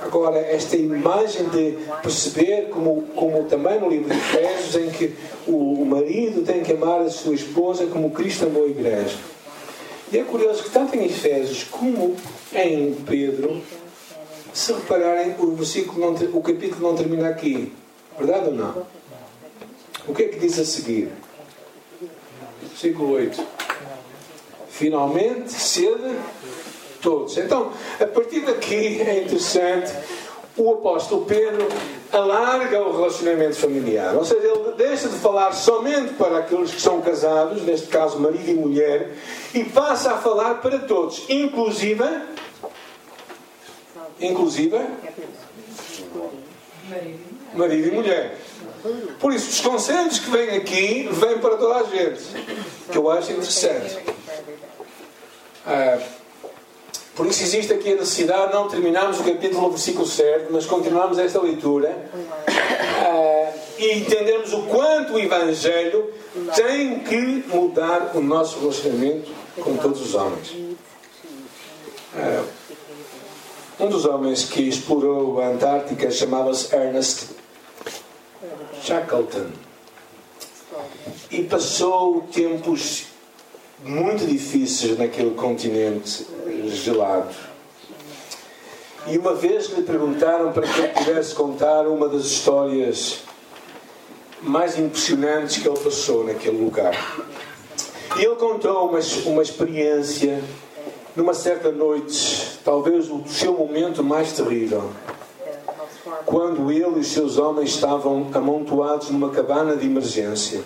Agora, 0.00 0.38
esta 0.38 0.76
imagem 0.76 1.48
de 1.48 1.78
perceber, 2.02 2.68
como, 2.68 3.02
como 3.16 3.44
também 3.44 3.80
no 3.80 3.88
livro 3.88 4.10
de 4.10 4.16
Efésios, 4.16 4.76
em 4.76 4.90
que 4.90 5.14
o 5.46 5.84
marido 5.84 6.44
tem 6.44 6.62
que 6.62 6.72
amar 6.72 7.00
a 7.00 7.10
sua 7.10 7.34
esposa 7.34 7.86
como 7.86 8.10
Cristo 8.10 8.44
amou 8.44 8.64
a 8.64 8.68
igreja. 8.68 9.16
E 10.12 10.18
é 10.18 10.22
curioso 10.22 10.62
que 10.62 10.70
tanto 10.70 10.94
em 10.94 11.06
Efésios 11.06 11.64
como 11.64 12.14
em 12.52 12.94
Pedro, 13.06 13.62
se 14.52 14.72
repararem, 14.72 15.34
o, 15.38 15.56
versículo 15.56 16.00
não, 16.00 16.38
o 16.38 16.42
capítulo 16.42 16.88
não 16.88 16.94
termina 16.94 17.28
aqui. 17.28 17.72
Verdade 18.16 18.48
ou 18.48 18.54
não? 18.54 18.86
O 20.06 20.14
que 20.14 20.24
é 20.24 20.28
que 20.28 20.38
diz 20.38 20.58
a 20.58 20.64
seguir? 20.64 21.10
Versículo 22.62 23.12
8. 23.12 23.46
Finalmente, 24.68 25.52
sede 25.52 26.16
todos. 27.00 27.36
Então, 27.38 27.70
a 28.00 28.06
partir 28.06 28.40
daqui 28.40 29.00
é 29.00 29.22
interessante. 29.22 29.92
O 30.56 30.72
apóstolo 30.72 31.24
Pedro 31.24 31.66
alarga 32.12 32.80
o 32.80 32.96
relacionamento 32.96 33.56
familiar. 33.56 34.14
Ou 34.14 34.24
seja, 34.24 34.46
ele 34.46 34.72
deixa 34.76 35.08
de 35.08 35.16
falar 35.16 35.52
somente 35.52 36.14
para 36.14 36.38
aqueles 36.38 36.72
que 36.72 36.80
são 36.80 37.00
casados, 37.00 37.62
neste 37.62 37.88
caso 37.88 38.20
marido 38.20 38.48
e 38.48 38.54
mulher, 38.54 39.16
e 39.52 39.64
passa 39.64 40.12
a 40.12 40.18
falar 40.18 40.56
para 40.56 40.78
todos, 40.80 41.24
inclusive. 41.28 42.04
Inclusive. 44.20 44.78
Marido 47.54 47.88
e 47.88 47.90
mulher. 47.90 48.38
Por 49.18 49.32
isso, 49.32 49.48
os 49.48 49.60
conselhos 49.60 50.18
que 50.18 50.30
vêm 50.30 50.50
aqui 50.50 51.08
vêm 51.10 51.38
para 51.38 51.56
toda 51.56 51.76
a 51.76 51.82
gente, 51.84 52.22
que 52.90 52.98
eu 52.98 53.10
acho 53.10 53.32
interessante. 53.32 53.98
Ah, 55.66 55.98
por 57.14 57.26
isso 57.26 57.42
existe 57.42 57.72
aqui 57.72 57.92
a 57.92 57.96
necessidade, 57.96 58.52
não 58.52 58.68
terminamos 58.68 59.20
o 59.20 59.24
capítulo 59.24 59.62
no 59.62 59.70
versículo 59.70 60.06
certo, 60.06 60.52
mas 60.52 60.66
continuamos 60.66 61.16
esta 61.16 61.40
leitura 61.40 61.96
ah, 63.06 63.52
e 63.78 63.92
entendermos 63.92 64.52
o 64.52 64.62
quanto 64.62 65.14
o 65.14 65.18
Evangelho 65.18 66.12
tem 66.54 67.00
que 67.00 67.44
mudar 67.48 68.10
o 68.14 68.20
nosso 68.20 68.58
relacionamento 68.58 69.30
com 69.62 69.76
todos 69.76 70.02
os 70.02 70.14
homens. 70.14 70.54
Ah, 72.14 72.44
um 73.80 73.88
dos 73.88 74.04
homens 74.04 74.44
que 74.44 74.68
explorou 74.68 75.40
a 75.40 75.48
Antártica 75.48 76.10
chamava-se 76.10 76.74
Ernest 76.74 77.43
Shackleton. 78.84 79.46
e 81.30 81.42
passou 81.44 82.20
tempos 82.30 83.06
muito 83.82 84.26
difíceis 84.26 84.98
naquele 84.98 85.30
continente 85.30 86.26
gelado. 86.66 87.34
E 89.06 89.16
uma 89.16 89.34
vez 89.34 89.70
lhe 89.70 89.82
perguntaram 89.82 90.52
para 90.52 90.66
que 90.66 90.80
ele 90.80 90.88
pudesse 90.88 91.34
contar 91.34 91.86
uma 91.86 92.10
das 92.10 92.26
histórias 92.26 93.20
mais 94.42 94.78
impressionantes 94.78 95.62
que 95.62 95.68
ele 95.68 95.78
passou 95.78 96.24
naquele 96.24 96.62
lugar. 96.62 96.94
E 98.18 98.24
ele 98.24 98.36
contou 98.36 98.90
uma, 98.90 99.00
uma 99.26 99.42
experiência 99.42 100.44
numa 101.16 101.32
certa 101.32 101.72
noite, 101.72 102.60
talvez 102.62 103.08
o 103.08 103.26
seu 103.26 103.54
momento 103.54 104.04
mais 104.04 104.32
terrível, 104.32 104.90
quando 106.34 106.72
ele 106.72 106.98
e 106.98 107.04
seus 107.04 107.38
homens 107.38 107.70
estavam 107.70 108.28
amontoados 108.34 109.08
numa 109.08 109.30
cabana 109.30 109.76
de 109.76 109.86
emergência. 109.86 110.62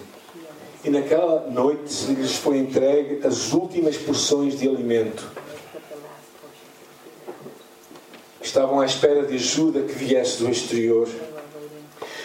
E 0.82 0.88
naquela 0.88 1.46
noite 1.50 2.06
lhes 2.06 2.37
foi 2.37 2.56
entregue 2.56 3.20
as 3.26 3.52
últimas 3.52 3.94
porções 3.98 4.58
de 4.58 4.66
alimento 4.66 5.30
estavam 8.40 8.80
à 8.80 8.87
espera 8.87 9.26
de 9.26 9.34
ajuda 9.34 9.82
que 9.82 9.92
viesse 9.92 10.42
do 10.42 10.48
exterior. 10.48 11.06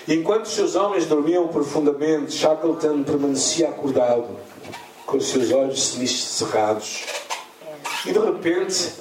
E 0.08 0.14
enquanto 0.14 0.46
seus 0.46 0.74
homens 0.74 1.06
dormiam 1.06 1.50
profundamente, 1.50 2.32
Shackleton 2.32 3.04
permanecia 3.04 3.68
acordado, 3.68 4.30
com 5.06 5.18
os 5.18 5.28
seus 5.28 5.52
olhos 5.52 5.84
cerrados. 5.84 7.04
E 8.06 8.14
de 8.14 8.20
repente 8.20 8.94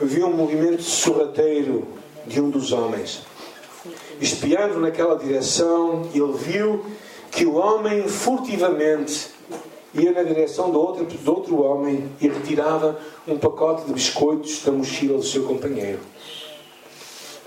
viu 0.00 0.26
um 0.26 0.36
movimento 0.36 0.82
sorrateiro 0.82 1.86
de 2.26 2.40
um 2.40 2.50
dos 2.50 2.72
homens. 2.72 3.22
Espiando 4.20 4.78
naquela 4.80 5.16
direção, 5.16 6.08
ele 6.14 6.32
viu 6.32 6.84
que 7.30 7.44
o 7.44 7.54
homem 7.54 8.08
furtivamente 8.08 9.30
ia 9.94 10.12
na 10.12 10.22
direção 10.22 10.70
do 10.70 10.80
outro, 10.80 11.04
do 11.04 11.32
outro 11.32 11.62
homem 11.62 12.10
e 12.20 12.28
retirava 12.28 12.98
um 13.26 13.38
pacote 13.38 13.84
de 13.84 13.92
biscoitos 13.92 14.62
da 14.64 14.72
mochila 14.72 15.18
do 15.18 15.24
seu 15.24 15.44
companheiro. 15.44 16.00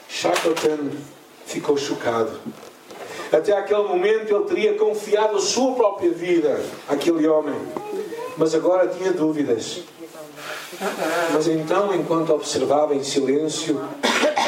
Shackleton 0.09 0.91
ficou 1.45 1.77
chocado. 1.77 2.39
Até 3.31 3.51
aquele 3.57 3.83
momento 3.83 4.33
ele 4.33 4.45
teria 4.45 4.73
confiado 4.75 5.35
a 5.35 5.41
sua 5.41 5.73
própria 5.73 6.11
vida 6.11 6.61
àquele 6.87 7.27
homem, 7.27 7.55
mas 8.37 8.55
agora 8.55 8.87
tinha 8.87 9.11
dúvidas. 9.11 9.83
Mas 11.33 11.47
então, 11.47 11.93
enquanto 11.93 12.33
observava 12.33 12.95
em 12.95 13.03
silêncio, 13.03 13.81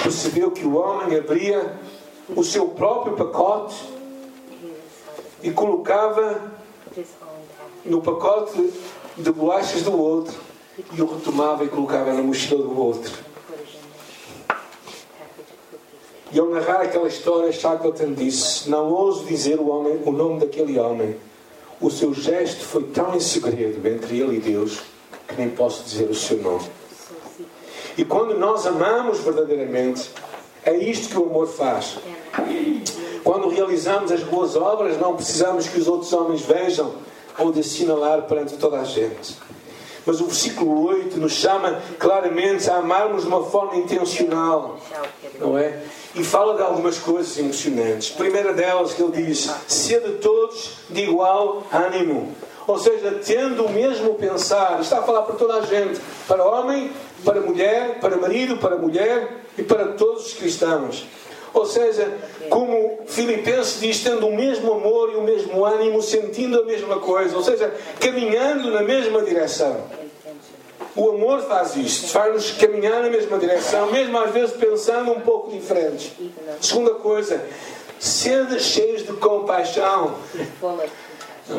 percebeu 0.03 0.51
que 0.51 0.65
o 0.65 0.77
homem 0.77 1.17
abria 1.17 1.77
o 2.35 2.43
seu 2.43 2.67
próprio 2.69 3.15
pacote 3.15 3.75
e 5.41 5.51
colocava 5.51 6.41
no 7.85 8.01
pacote 8.01 8.73
de 9.17 9.31
bolachas 9.31 9.83
do 9.83 9.97
outro 9.99 10.35
e 10.93 11.01
o 11.01 11.05
retomava 11.05 11.63
e 11.63 11.67
colocava 11.69 12.13
na 12.13 12.21
mochila 12.21 12.63
do 12.63 12.79
outro. 12.79 13.11
E 16.31 16.39
ao 16.39 16.47
narrar 16.49 16.81
aquela 16.81 17.07
história, 17.07 17.51
Shackleton 17.51 18.13
disse: 18.13 18.69
Não 18.69 18.91
ouso 18.91 19.25
dizer 19.25 19.59
o, 19.59 19.67
homem, 19.67 19.99
o 20.05 20.11
nome 20.11 20.39
daquele 20.39 20.77
homem. 20.77 21.15
O 21.81 21.89
seu 21.89 22.13
gesto 22.13 22.63
foi 22.65 22.83
tão 22.83 23.15
em 23.15 23.19
segredo 23.19 23.85
entre 23.87 24.19
ele 24.19 24.37
e 24.37 24.39
Deus 24.39 24.81
que 25.27 25.35
nem 25.35 25.49
posso 25.49 25.83
dizer 25.83 26.09
o 26.09 26.15
seu 26.15 26.37
nome. 26.37 26.69
E 27.97 28.05
quando 28.05 28.37
nós 28.37 28.65
amamos 28.65 29.19
verdadeiramente, 29.19 30.11
é 30.69 30.77
isto 30.77 31.09
que 31.09 31.17
o 31.17 31.25
amor 31.25 31.47
faz. 31.47 31.97
Quando 33.23 33.49
realizamos 33.49 34.11
as 34.11 34.23
boas 34.23 34.55
obras, 34.55 34.97
não 34.97 35.15
precisamos 35.15 35.67
que 35.67 35.79
os 35.79 35.87
outros 35.87 36.11
homens 36.13 36.41
vejam 36.41 36.93
ou 37.37 37.51
de 37.51 37.61
assinalar 37.61 38.23
perante 38.23 38.57
toda 38.57 38.79
a 38.79 38.83
gente. 38.83 39.37
Mas 40.05 40.21
o 40.21 40.25
versículo 40.25 40.87
8 40.87 41.17
nos 41.19 41.33
chama 41.33 41.81
claramente 41.97 42.69
a 42.69 42.77
amarmos 42.77 43.23
de 43.23 43.27
uma 43.27 43.43
forma 43.43 43.75
intencional, 43.75 44.79
não 45.39 45.57
é? 45.57 45.83
e 46.15 46.23
fala 46.23 46.55
de 46.55 46.61
algumas 46.61 46.97
coisas 46.97 47.37
emocionantes. 47.37 48.09
Primeira 48.09 48.53
delas 48.53 48.93
que 48.93 49.01
ele 49.01 49.25
diz: 49.25 49.49
sede 49.67 50.13
todos 50.13 50.71
de 50.89 51.01
igual 51.01 51.63
ânimo. 51.71 52.35
Ou 52.67 52.77
seja, 52.77 53.19
tendo 53.25 53.65
o 53.65 53.69
mesmo 53.69 54.13
pensar. 54.15 54.79
Está 54.79 54.99
a 54.99 55.03
falar 55.03 55.23
para 55.23 55.35
toda 55.35 55.55
a 55.55 55.61
gente: 55.61 55.99
para 56.27 56.43
homem, 56.43 56.91
para 57.23 57.41
mulher, 57.41 57.99
para 57.99 58.17
marido, 58.17 58.57
para 58.57 58.77
mulher 58.77 59.27
e 59.57 59.63
para 59.63 59.89
todos 59.89 60.27
os 60.27 60.33
cristãos. 60.33 61.05
Ou 61.53 61.65
seja, 61.65 62.07
como 62.49 62.99
Filipenses 63.07 63.79
diz, 63.79 64.03
tendo 64.03 64.27
o 64.27 64.35
mesmo 64.35 64.73
amor 64.73 65.11
e 65.11 65.15
o 65.15 65.21
mesmo 65.21 65.65
ânimo, 65.65 66.01
sentindo 66.01 66.61
a 66.61 66.65
mesma 66.65 66.99
coisa, 66.99 67.35
ou 67.35 67.43
seja, 67.43 67.73
caminhando 67.99 68.71
na 68.71 68.81
mesma 68.81 69.21
direção. 69.23 69.83
O 70.95 71.09
amor 71.09 71.41
faz 71.41 71.75
isto, 71.75 72.07
faz-nos 72.07 72.51
caminhar 72.51 73.01
na 73.01 73.09
mesma 73.09 73.37
direção, 73.37 73.91
mesmo 73.91 74.17
às 74.19 74.31
vezes 74.31 74.55
pensando 74.55 75.11
um 75.11 75.21
pouco 75.21 75.51
diferente. 75.51 76.13
Segunda 76.61 76.95
coisa, 76.95 77.43
sede 77.99 78.59
cheios 78.59 79.05
de 79.05 79.13
compaixão. 79.13 80.15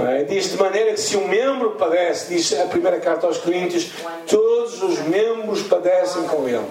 É? 0.08 0.22
Diz 0.22 0.52
de 0.52 0.56
maneira 0.56 0.92
que 0.92 1.00
se 1.00 1.16
um 1.16 1.26
membro 1.26 1.72
padece, 1.72 2.32
diz 2.34 2.52
a 2.58 2.66
primeira 2.66 3.00
carta 3.00 3.26
aos 3.26 3.38
Coríntios, 3.38 3.90
todos 4.26 4.82
os 4.82 4.98
membros 5.00 5.62
padecem 5.62 6.22
com 6.24 6.48
ele. 6.48 6.64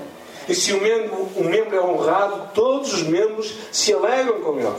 E 0.48 0.56
se 0.56 0.74
o 0.74 0.82
membro, 0.82 1.28
o 1.36 1.44
membro 1.44 1.76
é 1.76 1.82
honrado, 1.82 2.50
todos 2.54 2.94
os 2.94 3.04
membros 3.04 3.54
se 3.72 3.94
alegram 3.94 4.42
com 4.42 4.60
ele. 4.60 4.74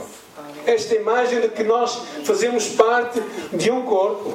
Esta 0.65 0.95
imagem 0.95 1.41
de 1.41 1.49
que 1.49 1.63
nós 1.63 2.01
fazemos 2.23 2.67
parte 2.69 3.21
de 3.53 3.71
um 3.71 3.83
corpo. 3.83 4.33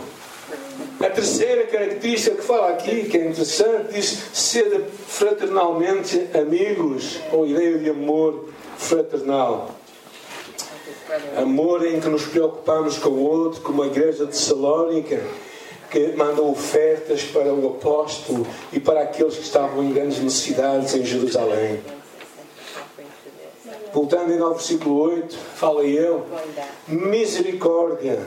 A 1.01 1.11
terceira 1.11 1.67
característica 1.67 2.37
que 2.37 2.43
fala 2.43 2.71
aqui, 2.71 3.05
que 3.05 3.19
é 3.19 3.27
interessante, 3.27 3.93
diz 3.93 4.31
ser 4.33 4.85
fraternalmente 5.07 6.29
amigos, 6.33 7.19
ou 7.33 7.47
ideia 7.47 7.79
de 7.79 7.91
amor 7.91 8.49
fraternal. 8.79 9.75
Amor 11.37 11.87
em 11.87 12.01
que 12.01 12.09
nos 12.09 12.25
preocupamos 12.27 12.99
com 12.99 13.11
o 13.11 13.23
outro, 13.23 13.61
como 13.61 13.83
a 13.83 13.87
igreja 13.87 14.27
de 14.27 14.37
Salónica, 14.37 15.23
que 15.91 16.09
mandou 16.17 16.51
ofertas 16.51 17.23
para 17.23 17.53
o 17.53 17.69
apóstolo 17.69 18.47
e 18.73 18.81
para 18.81 19.03
aqueles 19.03 19.37
que 19.37 19.43
estavam 19.43 19.85
em 19.85 19.93
grandes 19.93 20.19
necessidades 20.19 20.95
em 20.95 21.05
Jerusalém. 21.05 21.81
Voltando 23.93 24.45
ao 24.45 24.55
versículo 24.55 25.01
8, 25.01 25.37
fala 25.55 25.85
eu, 25.85 26.27
misericórdia 26.89 28.27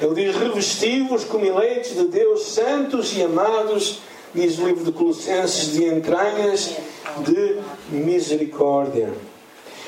ele 0.00 0.14
diz: 0.14 0.36
revesti-vos 0.36 1.24
como 1.24 1.44
eleitos 1.44 1.94
de 1.94 2.08
Deus, 2.08 2.48
santos 2.48 3.16
e 3.16 3.22
amados, 3.22 4.00
diz 4.34 4.58
o 4.58 4.66
livro 4.66 4.84
de 4.84 4.92
Colossenses, 4.92 5.72
de 5.72 5.84
entranhas 5.84 6.76
de 7.24 7.58
misericórdia. 7.88 9.10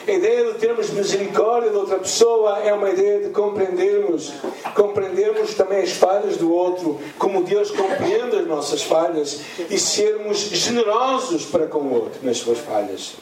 A 0.08 0.10
ideia 0.10 0.52
de 0.52 0.58
termos 0.58 0.88
misericórdia 0.88 1.70
de 1.70 1.76
outra 1.76 1.98
pessoa 1.98 2.60
é 2.60 2.72
uma 2.72 2.88
ideia 2.88 3.20
de 3.20 3.28
compreendermos, 3.28 4.32
compreendermos 4.74 5.52
também 5.52 5.82
as 5.82 5.92
falhas 5.92 6.38
do 6.38 6.50
outro, 6.50 6.98
como 7.18 7.44
Deus 7.44 7.70
compreende 7.70 8.36
as 8.36 8.46
nossas 8.46 8.82
falhas 8.82 9.42
e 9.68 9.78
sermos 9.78 10.38
generosos 10.38 11.44
para 11.44 11.66
com 11.66 11.80
o 11.80 11.92
outro 11.92 12.20
nas 12.22 12.38
suas 12.38 12.58
falhas 12.58 13.16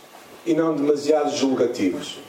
e 0.47 0.55
não 0.55 0.77
demasiado 0.77 1.37
julgativos. 1.37 2.21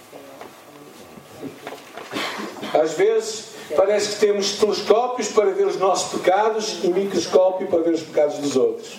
Às 2.73 2.93
vezes 2.93 3.57
Parece 3.75 4.13
que 4.13 4.25
temos 4.25 4.53
telescópios 4.53 5.27
para 5.27 5.51
ver 5.51 5.67
os 5.67 5.77
nossos 5.77 6.17
pecados 6.17 6.79
e 6.85 6.87
microscópio 6.87 7.67
para 7.67 7.79
ver 7.79 7.95
os 7.95 8.01
pecados 8.01 8.37
dos 8.37 8.55
outros. 8.55 8.97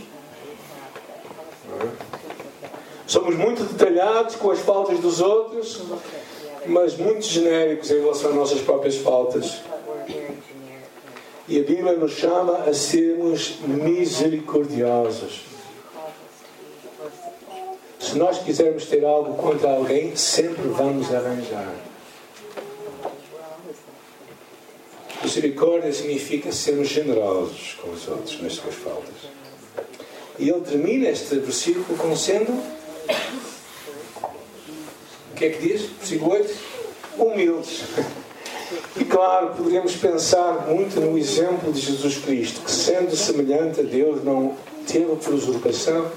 Somos 3.09 3.35
muito 3.37 3.65
detalhados 3.65 4.37
com 4.37 4.51
as 4.51 4.59
faltas 4.59 5.01
dos 5.01 5.23
outros, 5.23 5.81
mas 6.67 6.95
muito 6.95 7.25
genéricos 7.25 7.91
em 7.91 8.01
relação 8.01 8.29
às 8.29 8.37
nossas 8.37 8.61
próprias 8.61 8.97
faltas. 8.97 9.63
E 11.49 11.59
a 11.59 11.63
Bíblia 11.63 11.95
nos 11.95 12.13
chama 12.13 12.65
a 12.65 12.75
sermos 12.75 13.61
misericordiosos. 13.61 15.41
Se 17.99 18.19
nós 18.19 18.43
quisermos 18.43 18.85
ter 18.85 19.03
algo 19.07 19.43
contra 19.43 19.71
alguém, 19.71 20.15
sempre 20.15 20.69
vamos 20.69 21.13
arranjar. 21.13 21.75
Misericórdia 25.25 25.95
significa 25.95 26.53
sermos 26.53 26.89
generosos 26.89 27.79
com 27.81 27.91
os 27.91 28.07
outros 28.07 28.39
nas 28.43 28.53
suas 28.53 28.75
faltas. 28.75 29.31
E 30.39 30.51
ele 30.51 30.61
termina 30.61 31.09
este 31.09 31.37
versículo 31.37 31.97
com 31.97 32.15
sendo. 32.15 32.78
O 35.31 35.35
que 35.35 35.45
é 35.45 35.51
que 35.51 35.69
diz? 35.69 35.83
Versículo 35.99 36.33
8: 36.33 36.55
humildes. 37.19 37.83
E 38.97 39.05
claro, 39.05 39.55
poderíamos 39.55 39.97
pensar 39.97 40.67
muito 40.69 41.01
no 41.01 41.17
exemplo 41.17 41.73
de 41.73 41.81
Jesus 41.81 42.19
Cristo, 42.19 42.61
que 42.61 42.71
sendo 42.71 43.17
semelhante 43.17 43.81
a 43.81 43.83
Deus, 43.83 44.23
não 44.23 44.55
teve 44.87 45.17
por 45.17 45.35
usurpação 45.35 46.11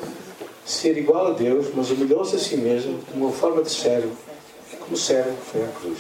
ser 0.65 0.97
igual 0.97 1.27
a 1.27 1.31
Deus, 1.31 1.67
mas 1.73 1.89
humilhou-se 1.91 2.35
a 2.35 2.39
si 2.39 2.57
mesmo 2.57 2.99
de 2.99 3.17
uma 3.17 3.31
forma 3.31 3.63
de 3.63 3.71
servo, 3.71 4.11
como 4.79 4.97
servo 4.97 5.35
foi 5.51 5.63
à 5.63 5.67
cruz. 5.67 5.99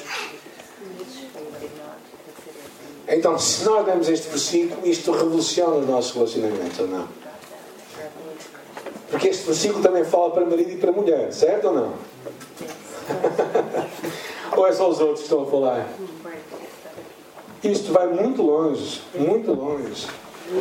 Então, 3.07 3.37
se 3.37 3.63
nós 3.63 3.85
damos 3.85 4.07
este 4.07 4.29
versículo, 4.29 4.87
isto 4.87 5.11
revoluciona 5.11 5.75
os 5.77 5.87
nossos 5.87 6.13
relacionamentos, 6.13 6.79
ou 6.79 6.87
não? 6.87 7.20
Porque 9.11 9.27
este 9.27 9.45
versículo 9.45 9.83
também 9.83 10.05
fala 10.05 10.31
para 10.31 10.45
marido 10.45 10.71
e 10.71 10.77
para 10.77 10.91
mulher, 10.91 11.31
certo 11.33 11.67
ou 11.67 11.73
não? 11.73 11.93
ou 14.55 14.65
é 14.65 14.71
só 14.71 14.89
os 14.89 14.99
outros 14.99 15.19
que 15.19 15.25
estão 15.25 15.43
a 15.43 15.45
falar? 15.45 15.87
Isto 17.63 17.91
vai 17.91 18.07
muito 18.07 18.41
longe, 18.41 19.01
muito 19.13 19.51
longe. 19.51 20.07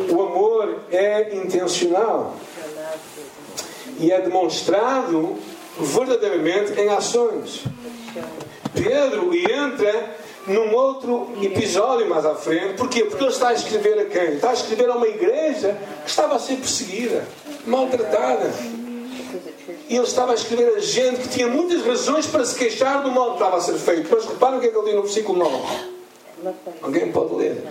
O 0.09 0.21
amor 0.21 0.81
é 0.91 1.35
intencional 1.35 2.35
e 3.97 4.11
é 4.11 4.21
demonstrado 4.21 5.37
verdadeiramente 5.79 6.79
em 6.79 6.89
ações. 6.89 7.63
Pedro 8.73 9.33
entra 9.33 10.15
num 10.47 10.73
outro 10.73 11.31
episódio 11.41 12.07
mais 12.09 12.25
à 12.25 12.35
frente. 12.35 12.75
Porquê? 12.75 13.03
Porque 13.05 13.23
ele 13.23 13.31
está 13.31 13.49
a 13.49 13.53
escrever 13.53 13.99
a 13.99 14.05
quem? 14.05 14.35
Está 14.35 14.51
a 14.51 14.53
escrever 14.53 14.89
a 14.89 14.95
uma 14.95 15.07
igreja 15.07 15.77
que 16.03 16.09
estava 16.09 16.35
a 16.35 16.39
ser 16.39 16.55
perseguida, 16.55 17.25
maltratada. 17.65 18.51
E 19.87 19.95
ele 19.95 20.05
estava 20.05 20.31
a 20.31 20.35
escrever 20.35 20.75
a 20.75 20.79
gente 20.79 21.21
que 21.21 21.29
tinha 21.29 21.47
muitas 21.47 21.85
razões 21.85 22.25
para 22.27 22.45
se 22.45 22.57
queixar 22.57 23.03
do 23.03 23.11
mal 23.11 23.31
que 23.31 23.33
estava 23.33 23.57
a 23.57 23.61
ser 23.61 23.77
feito. 23.77 24.09
Mas 24.11 24.25
reparem 24.25 24.57
o 24.57 24.61
que 24.61 24.67
é 24.67 24.71
que 24.71 24.77
ele 24.77 24.85
diz 24.85 24.95
no 24.95 25.01
versículo 25.03 25.39
9. 25.39 25.91
Alguém 26.81 27.11
pode 27.11 27.35
ler? 27.35 27.63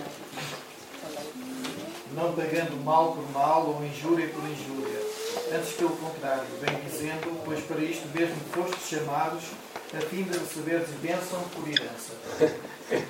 Não 2.15 2.31
pagando 2.33 2.83
mal 2.83 3.13
por 3.13 3.31
mal 3.31 3.67
ou 3.67 3.85
injúria 3.85 4.27
por 4.29 4.43
injúria. 4.43 5.01
Antes, 5.53 5.73
pelo 5.73 5.91
contrário, 5.91 6.43
bem 6.61 6.77
dizendo, 6.85 7.41
pois 7.43 7.59
para 7.61 7.79
isto 7.79 8.07
mesmo 8.13 8.35
fostes 8.51 8.87
chamados, 8.87 9.43
a 9.93 10.01
fim 10.01 10.23
de 10.23 10.37
receberes 10.37 10.87
bênção 11.01 11.39
por 11.53 11.67
herança. 11.67 12.13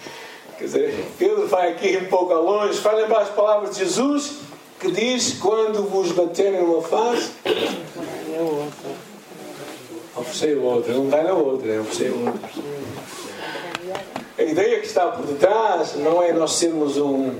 Quer 0.57 0.65
dizer, 0.65 1.11
Pedro 1.17 1.47
vai 1.47 1.71
aqui 1.71 1.97
um 1.97 2.05
pouco 2.05 2.33
a 2.33 2.39
longe, 2.39 2.79
vai 2.79 2.95
lembrar 2.95 3.21
as 3.21 3.29
palavras 3.29 3.75
de 3.75 3.79
Jesus, 3.79 4.33
que 4.81 4.91
diz: 4.91 5.35
Quando 5.39 5.83
vos 5.83 6.11
baterem 6.11 6.61
numa 6.63 6.81
face, 6.81 7.31
oferecei 10.15 10.55
o 10.55 10.63
outro. 10.63 10.91
Não 10.93 11.07
dá 11.07 11.23
na 11.23 11.33
outra, 11.33 11.71
é 11.71 11.79
oferecei 11.79 12.09
o 12.09 12.25
outro. 12.25 12.41
A 14.37 14.43
ideia 14.43 14.79
que 14.79 14.87
está 14.87 15.07
por 15.07 15.25
detrás 15.25 15.95
não 15.95 16.21
é 16.21 16.33
nós 16.33 16.53
sermos 16.53 16.97
um 16.97 17.35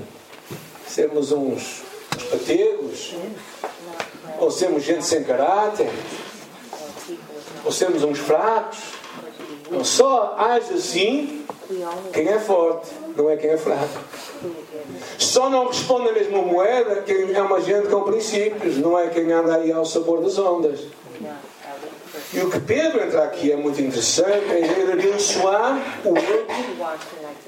sermos 0.86 1.32
uns, 1.32 1.82
uns 2.16 2.24
pategos, 2.24 3.14
ou 4.38 4.50
sermos 4.50 4.84
gente 4.84 5.04
sem 5.04 5.24
caráter, 5.24 5.90
ou 7.64 7.72
sermos 7.72 8.04
uns 8.04 8.18
fracos. 8.18 8.78
Não 9.70 9.84
só 9.84 10.36
age 10.38 10.74
assim 10.74 11.46
quem 12.12 12.28
é 12.28 12.38
forte, 12.38 12.90
não 13.16 13.30
é 13.30 13.36
quem 13.36 13.50
é 13.50 13.56
fraco. 13.56 14.00
Só 15.18 15.48
não 15.48 15.68
responde 15.68 16.08
a 16.08 16.12
mesma 16.12 16.42
moeda 16.42 17.02
quem 17.02 17.32
é 17.32 17.42
uma 17.42 17.60
gente 17.60 17.88
com 17.88 18.02
princípios, 18.02 18.76
não 18.76 18.98
é 18.98 19.08
quem 19.08 19.30
anda 19.32 19.56
aí 19.56 19.72
ao 19.72 19.84
sabor 19.84 20.20
das 20.20 20.38
ondas. 20.38 20.80
E 22.32 22.40
o 22.40 22.50
que 22.50 22.60
Pedro 22.60 23.02
entra 23.02 23.24
aqui 23.24 23.52
é 23.52 23.56
muito 23.56 23.80
interessante, 23.80 24.50
é 24.50 24.60
ele 24.60 24.92
abençoar 24.92 26.00
o 26.04 26.08
outro 26.08 26.46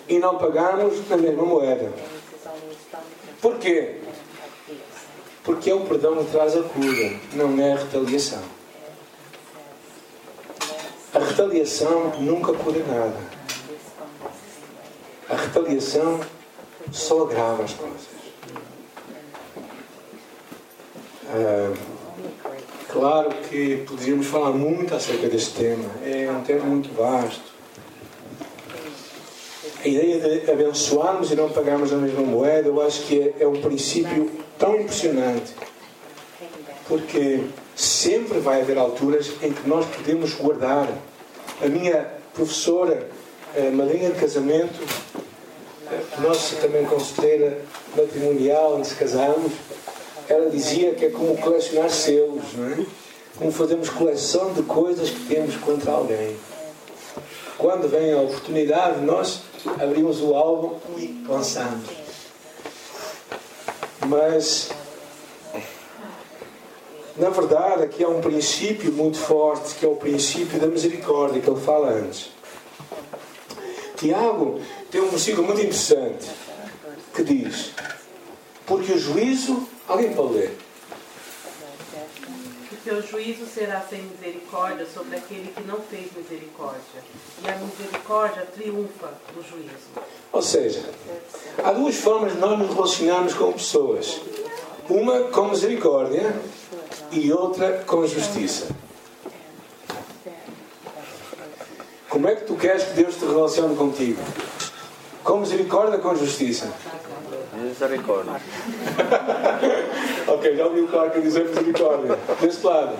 e 0.08 0.18
não 0.18 0.38
pagarmos 0.38 1.08
na 1.08 1.16
mesma 1.16 1.44
moeda. 1.44 1.92
Porquê? 3.40 3.96
Porque 5.42 5.70
é 5.70 5.74
o 5.74 5.80
perdão 5.80 6.16
que 6.24 6.30
traz 6.30 6.56
a 6.56 6.62
cura, 6.62 7.20
não 7.34 7.60
é 7.60 7.72
a 7.72 7.76
retaliação. 7.76 8.42
A 11.14 11.18
retaliação 11.18 12.12
nunca 12.18 12.52
cura 12.54 12.82
nada. 12.86 13.16
A 15.28 15.36
retaliação 15.36 16.20
só 16.94 17.22
agrava 17.22 17.64
as 17.64 17.72
coisas. 17.72 18.14
Ah, 21.28 21.74
claro 22.88 23.30
que 23.50 23.84
poderíamos 23.88 24.26
falar 24.26 24.52
muito 24.52 24.94
acerca 24.94 25.28
deste 25.28 25.54
tema. 25.54 25.90
É 26.04 26.30
um 26.30 26.42
tema 26.42 26.64
muito 26.64 26.94
vasto. 26.94 27.52
A 29.84 29.88
ideia 29.88 30.20
de 30.20 30.50
abençoarmos 30.50 31.30
e 31.30 31.34
não 31.34 31.50
pagarmos 31.50 31.92
a 31.92 31.96
mesma 31.96 32.22
moeda, 32.22 32.68
eu 32.68 32.80
acho 32.80 33.02
que 33.02 33.20
é, 33.20 33.42
é 33.42 33.48
um 33.48 33.60
princípio 33.60 34.30
tão 34.58 34.80
impressionante. 34.80 35.52
Porque 36.88 37.40
sempre 37.74 38.38
vai 38.38 38.60
haver 38.60 38.78
alturas 38.78 39.32
em 39.42 39.52
que 39.52 39.68
nós 39.68 39.84
podemos 39.86 40.32
guardar. 40.34 40.88
A 41.60 41.66
minha 41.68 42.08
professora, 42.32 43.08
a 43.56 43.70
madrinha 43.70 44.10
de 44.10 44.20
casamento, 44.20 44.80
nossa 46.18 46.56
também 46.56 46.84
conselheira 46.84 47.60
matrimonial, 47.96 48.76
onde 48.76 48.88
se 48.88 48.94
casamos, 48.94 49.52
ela 50.28 50.50
dizia 50.50 50.94
que 50.94 51.06
é 51.06 51.10
como 51.10 51.36
colecionar 51.36 51.90
selos, 51.90 52.44
é? 52.58 52.86
Como 53.36 53.50
fazemos 53.50 53.88
coleção 53.88 54.52
de 54.52 54.62
coisas 54.62 55.10
que 55.10 55.26
temos 55.26 55.56
contra 55.56 55.92
alguém. 55.92 56.36
Quando 57.58 57.88
vem 57.88 58.12
a 58.12 58.18
oportunidade, 58.18 59.00
nós 59.00 59.42
abrimos 59.80 60.20
o 60.20 60.34
álbum 60.34 60.78
e 60.96 61.24
lançamos. 61.28 61.88
Mas 64.06 64.70
na 67.16 67.30
verdade, 67.30 67.84
aqui 67.84 68.02
há 68.02 68.08
um 68.08 68.20
princípio 68.20 68.92
muito 68.92 69.18
forte, 69.18 69.76
que 69.76 69.86
é 69.86 69.88
o 69.88 69.94
princípio 69.94 70.58
da 70.58 70.66
misericórdia, 70.66 71.40
que 71.40 71.48
ele 71.48 71.60
fala 71.60 71.90
antes. 71.90 72.30
Tiago 73.96 74.60
tem 74.94 75.02
um 75.02 75.08
versículo 75.08 75.48
muito 75.48 75.60
interessante 75.60 76.30
que 77.12 77.24
diz: 77.24 77.72
Porque 78.64 78.92
o 78.92 78.98
juízo. 78.98 79.68
Alguém 79.88 80.14
pode 80.14 80.34
ler? 80.34 80.58
O 82.72 82.76
teu 82.84 83.02
juízo 83.02 83.44
será 83.44 83.80
sem 83.80 84.02
misericórdia 84.02 84.86
sobre 84.86 85.16
aquele 85.16 85.52
que 85.52 85.62
não 85.64 85.80
fez 85.80 86.06
misericórdia, 86.16 87.02
e 87.42 87.48
a 87.48 87.56
misericórdia 87.56 88.46
triunfa 88.54 89.12
do 89.34 89.42
juízo. 89.42 89.88
Ou 90.32 90.40
seja, 90.40 90.82
há 91.62 91.72
duas 91.72 91.96
formas 91.96 92.32
de 92.32 92.38
nós 92.38 92.56
nos 92.56 92.72
relacionarmos 92.72 93.34
com 93.34 93.52
pessoas: 93.52 94.20
uma 94.88 95.22
com 95.24 95.48
misericórdia 95.48 96.34
e 97.10 97.32
outra 97.32 97.82
com 97.84 98.06
justiça. 98.06 98.68
Como 102.08 102.28
é 102.28 102.36
que 102.36 102.44
tu 102.44 102.54
queres 102.54 102.84
que 102.84 102.92
Deus 102.92 103.16
te 103.16 103.24
relacione 103.24 103.74
contigo? 103.74 104.22
Com 105.24 105.38
misericórdia 105.38 105.98
com 105.98 106.14
justiça? 106.14 106.70
Misericórdia. 107.54 108.34
ok, 110.28 110.56
já 110.56 110.66
ouvi 110.66 110.80
o 110.80 110.88
Clark 110.88 111.18
dizer 111.22 111.48
misericórdia. 111.48 112.18
Deste 112.42 112.66
lado. 112.66 112.94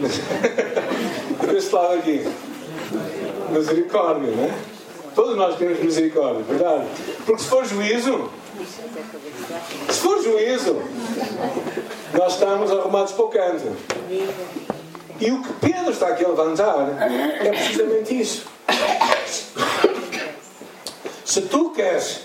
Deste 1.50 1.74
lado 1.74 1.94
aqui. 1.94 2.24
Misericórdia, 3.50 4.30
não 4.30 4.44
é? 4.44 4.54
Todos 5.16 5.36
nós 5.36 5.56
temos 5.56 5.80
misericórdia, 5.80 6.44
verdade? 6.44 6.86
Porque 7.24 7.42
se 7.42 7.48
for 7.48 7.64
juízo, 7.64 8.30
se 9.90 10.00
for 10.00 10.22
juízo, 10.22 10.80
nós 12.14 12.34
estamos 12.34 12.70
arrumados 12.70 13.12
para 13.12 13.24
o 13.24 13.28
canto. 13.28 13.76
E 15.18 15.30
o 15.32 15.42
que 15.42 15.52
Pedro 15.54 15.90
está 15.90 16.08
aqui 16.08 16.24
a 16.24 16.28
levantar 16.28 17.02
é 17.40 17.48
precisamente 17.48 18.20
isso. 18.20 18.55
Se 21.36 21.42
tu 21.42 21.68
queres 21.68 22.22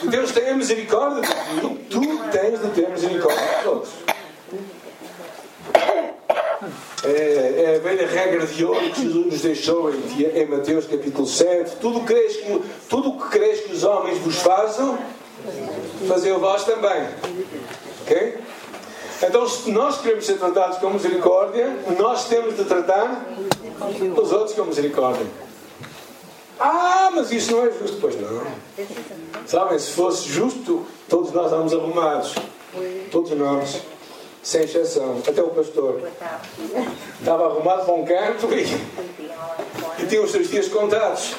que 0.00 0.08
Deus 0.08 0.32
tenha 0.32 0.54
misericórdia 0.54 1.22
de 1.22 1.28
ti, 1.28 1.86
tu 1.88 2.00
tens 2.30 2.60
de 2.60 2.68
ter 2.72 2.90
misericórdia 2.90 3.42
de 3.42 3.64
todos. 3.64 3.88
É, 7.02 7.54
é 7.64 7.76
a 7.76 7.78
velha 7.78 8.06
regra 8.06 8.46
de 8.46 8.62
ouro 8.62 8.90
que 8.90 9.00
Jesus 9.00 9.26
nos 9.26 9.40
deixou 9.40 9.90
em, 9.90 10.24
em 10.24 10.44
Mateus 10.44 10.84
capítulo 10.84 11.26
7. 11.26 11.76
Tudo, 11.76 12.00
crees 12.00 12.36
que, 12.36 12.62
tudo 12.90 13.08
o 13.08 13.22
que 13.22 13.28
crees 13.30 13.60
que 13.60 13.72
os 13.72 13.82
homens 13.82 14.18
vos 14.18 14.36
façam, 14.36 14.98
fazei 16.06 16.30
vós 16.34 16.62
também. 16.62 17.08
Ok? 18.02 18.38
Então, 19.22 19.48
se 19.48 19.70
nós 19.70 20.02
queremos 20.02 20.26
ser 20.26 20.36
tratados 20.36 20.76
com 20.76 20.90
misericórdia, 20.90 21.78
nós 21.98 22.28
temos 22.28 22.58
de 22.58 22.64
tratar 22.64 23.24
os 24.18 24.32
outros 24.32 24.54
com 24.54 24.66
misericórdia. 24.66 25.49
Ah, 26.60 27.10
mas 27.14 27.32
isso 27.32 27.52
não 27.52 27.64
é 27.64 27.70
justo. 27.72 27.96
Pois 28.00 28.20
não. 28.20 28.42
Sabem, 29.46 29.78
se 29.78 29.92
fosse 29.92 30.28
justo, 30.28 30.86
todos 31.08 31.32
nós 31.32 31.46
estávamos 31.46 31.72
arrumados. 31.72 32.34
Todos 33.10 33.30
nós. 33.30 33.80
Sem 34.42 34.64
exceção. 34.64 35.22
Até 35.26 35.42
o 35.42 35.48
pastor. 35.48 36.02
Estava 37.18 37.46
arrumado 37.46 37.86
para 37.86 37.94
um 37.94 38.04
canto 38.04 38.46
e, 38.54 40.02
e 40.02 40.06
tinha 40.06 40.22
os 40.22 40.30
seus 40.30 40.50
dias 40.50 40.68
contados. 40.68 41.34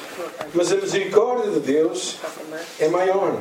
Mas 0.52 0.72
a 0.72 0.76
misericórdia 0.76 1.52
de 1.52 1.60
Deus 1.60 2.16
é 2.80 2.88
maior. 2.88 3.38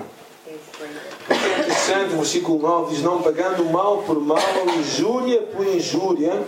É 1.29 1.59
interessante, 1.59 2.13
o 2.13 2.17
versículo 2.17 2.59
9 2.59 2.93
diz: 2.93 3.03
Não 3.03 3.21
pagando 3.21 3.65
mal 3.65 4.03
por 4.03 4.19
mal, 4.19 4.39
injúria 4.77 5.41
por 5.41 5.65
injúria. 5.65 6.41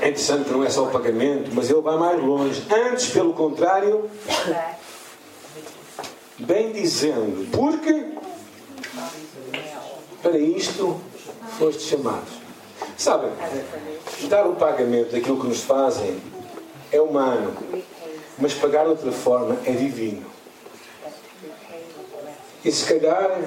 É 0.00 0.08
interessante 0.08 0.44
que 0.44 0.52
não 0.52 0.64
é 0.64 0.70
só 0.70 0.84
o 0.84 0.90
pagamento, 0.90 1.50
mas 1.52 1.68
ele 1.68 1.80
vai 1.80 1.96
mais 1.96 2.22
longe. 2.22 2.62
Antes, 2.70 3.08
pelo 3.10 3.32
contrário, 3.34 4.08
bem 6.38 6.72
dizendo, 6.72 7.50
porque 7.50 8.06
para 10.22 10.38
isto 10.38 11.00
foste 11.58 11.82
chamados. 11.82 12.38
Sabem, 12.96 13.30
dar 14.28 14.46
o 14.46 14.56
pagamento 14.56 15.12
daquilo 15.12 15.40
que 15.40 15.46
nos 15.46 15.62
fazem 15.62 16.20
é 16.90 17.00
humano, 17.00 17.56
mas 18.38 18.54
pagar 18.54 18.84
de 18.84 18.90
outra 18.90 19.12
forma 19.12 19.56
é 19.64 19.72
divino. 19.72 20.26
E 22.64 22.72
se 22.72 22.84
calhar, 22.84 23.40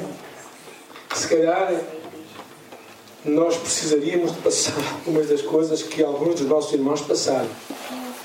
se 1.14 1.28
calhar, 1.28 1.74
nós 3.24 3.56
precisaríamos 3.58 4.34
de 4.34 4.40
passar 4.40 4.74
algumas 5.06 5.28
das 5.28 5.42
coisas 5.42 5.84
que 5.84 6.04
alguns 6.04 6.36
dos 6.36 6.48
nossos 6.48 6.74
irmãos 6.74 7.02
passaram 7.02 7.50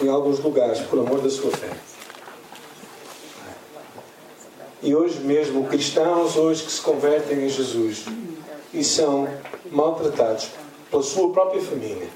em 0.00 0.08
alguns 0.08 0.40
lugares, 0.40 0.80
por 0.80 0.98
amor 0.98 1.20
da 1.20 1.30
sua 1.30 1.50
fé. 1.50 1.70
E 4.82 4.94
hoje 4.94 5.20
mesmo, 5.20 5.66
cristãos 5.66 6.36
hoje 6.36 6.62
que 6.62 6.70
se 6.70 6.80
convertem 6.80 7.44
em 7.44 7.48
Jesus 7.48 8.04
e 8.72 8.84
são 8.84 9.26
maltratados 9.70 10.48
pela 10.90 11.02
sua 11.02 11.30
própria 11.30 11.62
família 11.62 12.08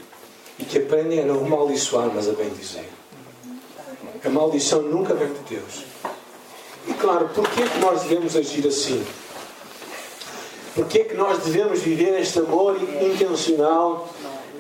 e 0.59 0.65
que 0.65 0.79
aprendem 0.79 1.21
a 1.21 1.25
não 1.25 1.45
amaldiçoar, 1.45 2.11
mas 2.15 2.29
a 2.29 2.33
bem 2.33 2.51
dizer. 2.51 2.89
A 4.25 4.29
maldição 4.29 4.83
nunca 4.83 5.15
vem 5.15 5.29
de 5.29 5.57
Deus. 5.57 5.85
E 6.87 6.93
claro, 6.93 7.31
porquê 7.35 7.63
que 7.63 7.79
nós 7.79 8.03
devemos 8.03 8.37
agir 8.37 8.67
assim? 8.67 9.05
Porquê 10.75 11.05
que 11.05 11.15
nós 11.15 11.39
devemos 11.45 11.81
viver 11.81 12.21
este 12.21 12.39
amor 12.39 12.77
intencional 13.01 14.09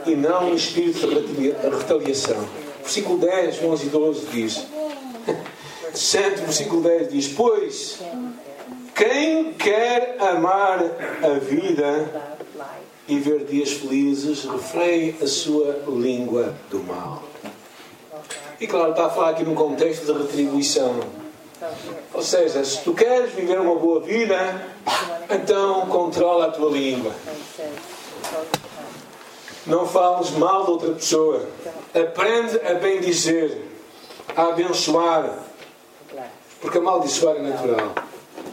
e 0.06 0.16
não 0.16 0.50
um 0.50 0.54
espírito 0.54 1.06
de 1.06 1.50
retaliação? 1.50 2.48
Versículo 2.82 3.18
10, 3.18 3.62
11 3.62 3.86
e 3.86 3.88
12 3.88 4.26
diz: 4.26 4.66
Santo, 5.94 6.42
versículo 6.42 6.82
10 6.82 7.12
diz: 7.12 7.28
Pois 7.28 7.98
quem 8.94 9.54
quer 9.54 10.16
amar 10.20 10.78
a 11.22 11.38
vida 11.38 12.38
e 13.08 13.18
ver 13.18 13.44
dias 13.44 13.72
felizes, 13.72 14.44
refreie 14.44 15.16
a 15.22 15.26
sua 15.26 15.82
língua 15.88 16.54
do 16.70 16.80
mal. 16.80 17.22
E 18.60 18.66
claro, 18.66 18.90
está 18.90 19.06
a 19.06 19.10
falar 19.10 19.30
aqui 19.30 19.42
num 19.42 19.54
contexto 19.54 20.04
de 20.04 20.12
retribuição. 20.12 21.00
Ou 22.14 22.22
seja, 22.22 22.64
se 22.64 22.80
tu 22.82 22.94
queres 22.94 23.32
viver 23.32 23.60
uma 23.60 23.74
boa 23.74 24.00
vida, 24.00 24.66
então 25.28 25.86
controla 25.86 26.46
a 26.46 26.50
tua 26.50 26.70
língua. 26.70 27.12
Não 29.66 29.86
fales 29.86 30.30
mal 30.30 30.64
de 30.64 30.70
outra 30.70 30.92
pessoa. 30.92 31.46
Aprende 31.94 32.58
a 32.66 32.74
bem 32.74 33.00
dizer, 33.00 33.62
a 34.34 34.44
abençoar. 34.44 35.38
Porque 36.60 36.78
amaldiçoar 36.78 37.36
é 37.36 37.42
natural. 37.42 37.94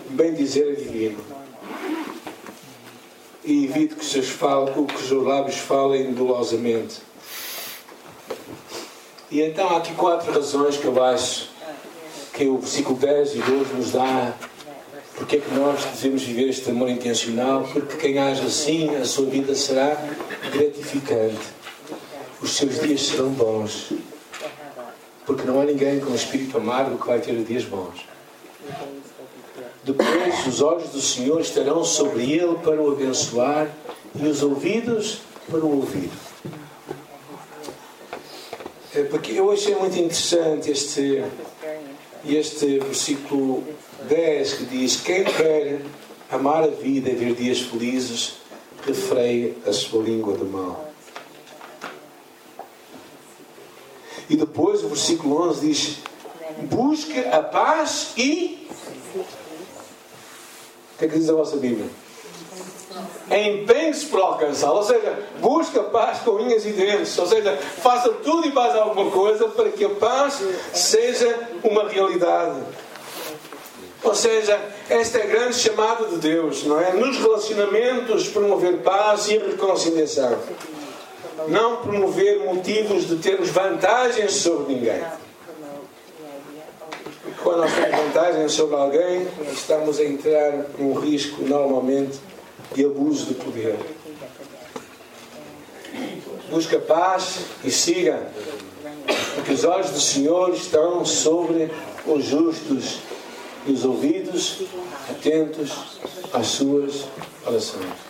Bem 0.09 0.33
dizer 0.33 0.73
é 0.73 0.75
divino. 0.75 1.23
E 3.43 3.65
evite 3.65 3.95
que 3.95 4.03
seus, 4.03 4.29
que 4.29 4.95
os 4.95 5.07
seus 5.07 5.25
lábios 5.25 5.57
falem 5.57 6.13
dolosamente. 6.13 7.01
E 9.31 9.41
então 9.41 9.69
há 9.69 9.77
aqui 9.77 9.93
quatro 9.93 10.31
razões 10.31 10.77
que 10.77 10.85
eu 10.85 11.03
acho 11.03 11.56
que 12.37 12.47
o 12.47 12.59
versículo 12.59 12.99
10 12.99 13.35
e 13.35 13.39
12 13.39 13.73
nos 13.73 13.91
dá 13.93 14.33
porque 15.15 15.37
é 15.37 15.39
que 15.39 15.51
nós 15.55 15.83
devemos 15.83 16.21
viver 16.21 16.49
este 16.49 16.69
amor 16.69 16.89
intencional? 16.89 17.63
Porque 17.63 17.97
quem 17.97 18.19
age 18.19 18.45
assim, 18.45 18.95
a 18.95 19.03
sua 19.03 19.25
vida 19.25 19.55
será 19.55 19.97
gratificante. 20.53 21.39
Os 22.39 22.51
seus 22.51 22.79
dias 22.79 23.01
serão 23.01 23.29
bons. 23.29 23.93
Porque 25.25 25.43
não 25.47 25.59
há 25.59 25.65
ninguém 25.65 25.99
com 25.99 26.11
um 26.11 26.15
espírito 26.15 26.57
amargo 26.57 26.99
que 26.99 27.07
vai 27.07 27.19
ter 27.19 27.33
dias 27.43 27.63
bons. 27.63 28.05
Depois 29.83 30.45
os 30.45 30.61
olhos 30.61 30.89
do 30.91 31.01
Senhor 31.01 31.41
estarão 31.41 31.83
sobre 31.83 32.31
ele 32.31 32.55
para 32.57 32.79
o 32.79 32.91
abençoar 32.91 33.67
e 34.13 34.27
os 34.27 34.43
ouvidos 34.43 35.21
para 35.49 35.61
o 35.61 35.77
ouvir. 35.77 36.11
É 38.93 39.01
porque 39.03 39.31
eu 39.31 39.51
achei 39.51 39.73
muito 39.73 39.97
interessante 39.97 40.69
este, 40.69 41.23
este 42.25 42.79
versículo 42.79 43.63
10 44.07 44.53
que 44.53 44.65
diz: 44.65 45.01
Quem 45.01 45.23
quer 45.23 45.81
amar 46.29 46.63
a 46.63 46.67
vida 46.67 47.09
e 47.09 47.15
ver 47.15 47.33
dias 47.35 47.59
felizes, 47.61 48.37
refreie 48.85 49.57
a 49.65 49.73
sua 49.73 50.03
língua 50.03 50.35
do 50.35 50.45
mal. 50.45 50.91
E 54.29 54.35
depois 54.35 54.83
o 54.83 54.89
versículo 54.89 55.49
11 55.49 55.67
diz: 55.67 55.97
Busque 56.69 57.19
a 57.19 57.41
paz 57.41 58.13
e. 58.17 58.67
O 59.15 60.99
que 60.99 61.05
é 61.05 61.07
que 61.07 61.19
diz 61.19 61.29
a 61.29 61.33
vossa 61.33 61.57
Bíblia? 61.57 61.87
Empenhe-se 63.29 64.05
para 64.05 64.21
alcançá-la, 64.21 64.75
ou 64.75 64.83
seja, 64.83 65.19
busque 65.41 65.77
a 65.77 65.83
paz 65.83 66.19
com 66.19 66.31
unhas 66.31 66.65
e 66.65 66.71
dentes, 66.71 67.17
ou 67.17 67.27
seja, 67.27 67.57
faça 67.57 68.09
tudo 68.09 68.47
e 68.47 68.53
mais 68.53 68.73
alguma 68.73 69.11
coisa 69.11 69.49
para 69.49 69.69
que 69.69 69.83
a 69.83 69.89
paz 69.89 70.41
seja 70.73 71.37
uma 71.61 71.89
realidade. 71.89 72.61
Ou 74.03 74.15
seja, 74.15 74.57
este 74.89 75.17
é 75.17 75.25
grande 75.25 75.55
chamado 75.55 76.07
de 76.07 76.17
Deus, 76.17 76.63
não 76.63 76.79
é? 76.79 76.93
Nos 76.93 77.17
relacionamentos, 77.17 78.29
promover 78.29 78.77
paz 78.77 79.27
e 79.27 79.37
reconciliação. 79.37 80.37
Não 81.49 81.77
promover 81.77 82.45
motivos 82.45 83.07
de 83.07 83.17
termos 83.17 83.49
vantagens 83.49 84.33
sobre 84.35 84.75
ninguém. 84.75 85.03
Quando 87.43 87.57
nós 87.59 87.73
temos 87.73 87.91
vantagens 87.91 88.51
sobre 88.53 88.75
alguém, 88.75 89.27
estamos 89.51 89.99
a 89.99 90.03
entrar 90.03 90.65
num 90.77 90.93
risco, 90.93 91.41
normalmente, 91.43 92.19
de 92.73 92.85
abuso 92.85 93.25
de 93.25 93.33
poder. 93.35 93.77
Busca 96.49 96.79
paz 96.79 97.39
e 97.63 97.71
siga, 97.71 98.31
porque 99.35 99.53
os 99.53 99.63
olhos 99.63 99.91
do 99.91 99.99
Senhor 99.99 100.53
estão 100.53 101.05
sobre 101.05 101.69
os 102.05 102.23
justos 102.23 102.99
e 103.65 103.71
os 103.71 103.83
ouvidos 103.83 104.61
atentos 105.09 105.99
às 106.33 106.47
suas 106.47 107.05
orações. 107.45 108.07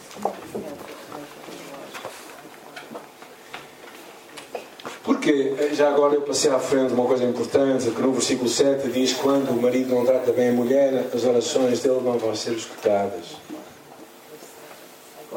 Porque, 5.03 5.55
já 5.71 5.89
agora 5.89 6.15
eu 6.15 6.21
passei 6.21 6.51
à 6.51 6.59
frente 6.59 6.93
uma 6.93 7.05
coisa 7.05 7.23
importante, 7.23 7.89
que 7.89 8.01
no 8.01 8.11
versículo 8.11 8.49
7 8.49 8.89
diz 8.89 9.13
quando 9.13 9.51
o 9.51 9.61
marido 9.61 9.95
não 9.95 10.05
trata 10.05 10.33
bem 10.33 10.49
a 10.49 10.53
mulher, 10.53 11.05
as 11.13 11.23
orações 11.23 11.79
dele 11.79 12.01
não 12.03 12.17
vão 12.17 12.35
ser 12.35 12.51
escutadas. 12.51 13.37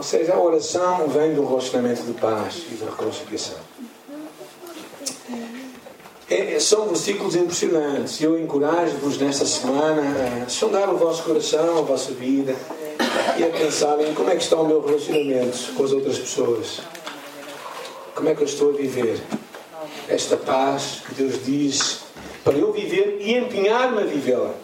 Ou 0.01 0.05
seja, 0.05 0.33
a 0.33 0.41
oração 0.41 1.09
vem 1.09 1.35
do 1.35 1.47
relacionamento 1.47 2.05
de 2.05 2.15
paz 2.15 2.63
e 2.73 2.75
de 2.75 2.85
reconciliação. 2.85 3.59
É, 6.31 6.55
é, 6.55 6.59
são 6.59 6.89
versículos 6.89 7.37
impressionantes. 7.37 8.19
Eu 8.19 8.41
encorajo-vos 8.41 9.19
nesta 9.19 9.45
semana 9.45 10.03
a 10.47 10.49
sondar 10.49 10.89
o 10.89 10.97
vosso 10.97 11.23
coração, 11.23 11.81
a 11.81 11.83
vossa 11.83 12.13
vida 12.13 12.57
e 13.39 13.45
a 13.45 13.51
pensarem 13.51 14.15
como 14.15 14.31
é 14.31 14.37
que 14.37 14.43
está 14.43 14.59
o 14.59 14.67
meu 14.67 14.81
relacionamento 14.81 15.75
com 15.75 15.85
as 15.85 15.93
outras 15.93 16.19
pessoas. 16.19 16.81
Como 18.15 18.27
é 18.31 18.35
que 18.35 18.41
eu 18.41 18.47
estou 18.47 18.71
a 18.71 18.73
viver 18.73 19.21
esta 20.09 20.39
paz 20.39 21.03
que 21.07 21.15
Deus 21.15 21.45
diz 21.45 22.05
para 22.43 22.55
eu 22.55 22.73
viver 22.73 23.19
e 23.21 23.37
empenhar-me 23.37 24.01
a 24.01 24.07
vivê-la. 24.07 24.55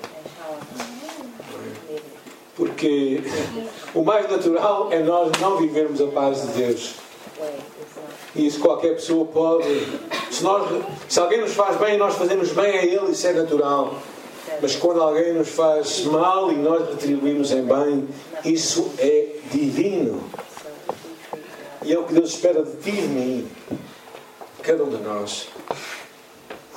Porque 2.57 3.21
o 3.97 4.05
mais 4.05 4.31
natural 4.31 4.93
é 4.93 5.01
nós 5.01 5.33
não 5.41 5.57
vivermos 5.57 6.01
a 6.01 6.07
paz 6.07 6.43
de 6.43 6.49
Deus 6.49 7.07
e 8.35 8.47
isso 8.47 8.61
qualquer 8.61 8.95
pessoa 8.95 9.25
pode. 9.27 9.87
Se, 10.31 10.45
nós, 10.45 10.69
se 11.09 11.19
alguém 11.19 11.41
nos 11.41 11.55
faz 11.55 11.77
bem, 11.79 11.97
nós 11.97 12.15
fazemos 12.15 12.51
bem 12.51 12.79
a 12.79 12.85
ele, 12.85 13.11
isso 13.11 13.27
é 13.27 13.33
natural. 13.33 13.95
Mas 14.61 14.77
quando 14.77 15.03
alguém 15.03 15.33
nos 15.33 15.49
faz 15.49 16.05
mal 16.05 16.53
e 16.53 16.57
nós 16.57 16.89
retribuímos 16.89 17.51
em 17.51 17.63
bem, 17.63 18.09
isso 18.45 18.93
é 18.99 19.37
divino. 19.51 20.23
E 21.83 21.93
é 21.93 21.99
o 21.99 22.05
que 22.05 22.15
Deus 22.15 22.31
espera 22.31 22.63
de 22.63 22.77
ti 22.77 22.91
e 22.91 23.03
de 23.03 23.09
mim, 23.09 23.49
cada 24.63 24.85
um 24.85 24.89
de 24.89 25.03
nós. 25.03 25.49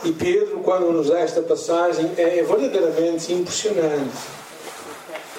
E 0.03 0.11
Pedro, 0.11 0.59
quando 0.59 0.91
nos 0.91 1.07
dá 1.07 1.19
esta 1.19 1.41
passagem, 1.41 2.11
é 2.17 2.41
verdadeiramente 2.43 3.33
impressionante. 3.33 4.38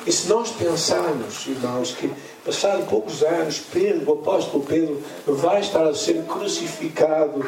E 0.06 0.12
se 0.12 0.28
nós 0.28 0.50
pensarmos, 0.50 1.46
irmãos, 1.46 1.92
que 1.92 2.10
Passado 2.44 2.86
poucos 2.88 3.22
anos, 3.22 3.60
Pedro, 3.70 4.10
o 4.10 4.14
apóstolo 4.14 4.64
Pedro, 4.64 5.02
vai 5.26 5.60
estar 5.60 5.86
a 5.86 5.94
ser 5.94 6.24
crucificado 6.24 7.44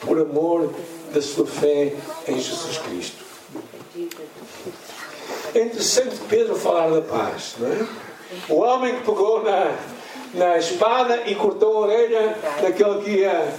por 0.00 0.20
amor 0.20 0.72
da 1.12 1.20
sua 1.20 1.46
fé 1.46 1.92
em 2.28 2.38
Jesus 2.38 2.78
Cristo. 2.78 3.24
É 5.52 5.62
interessante 5.62 6.16
Pedro 6.28 6.54
falar 6.54 6.90
da 6.90 7.02
paz, 7.02 7.56
não 7.58 7.72
é? 7.72 7.86
O 8.48 8.60
homem 8.60 8.94
que 8.94 9.00
pegou 9.00 9.42
na, 9.42 9.76
na 10.34 10.58
espada 10.58 11.24
e 11.26 11.34
cortou 11.34 11.78
a 11.78 11.80
orelha 11.88 12.38
daquele 12.62 13.02
que 13.02 13.10
ia 13.10 13.52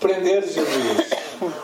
prender 0.00 0.42
Jesus. 0.44 1.10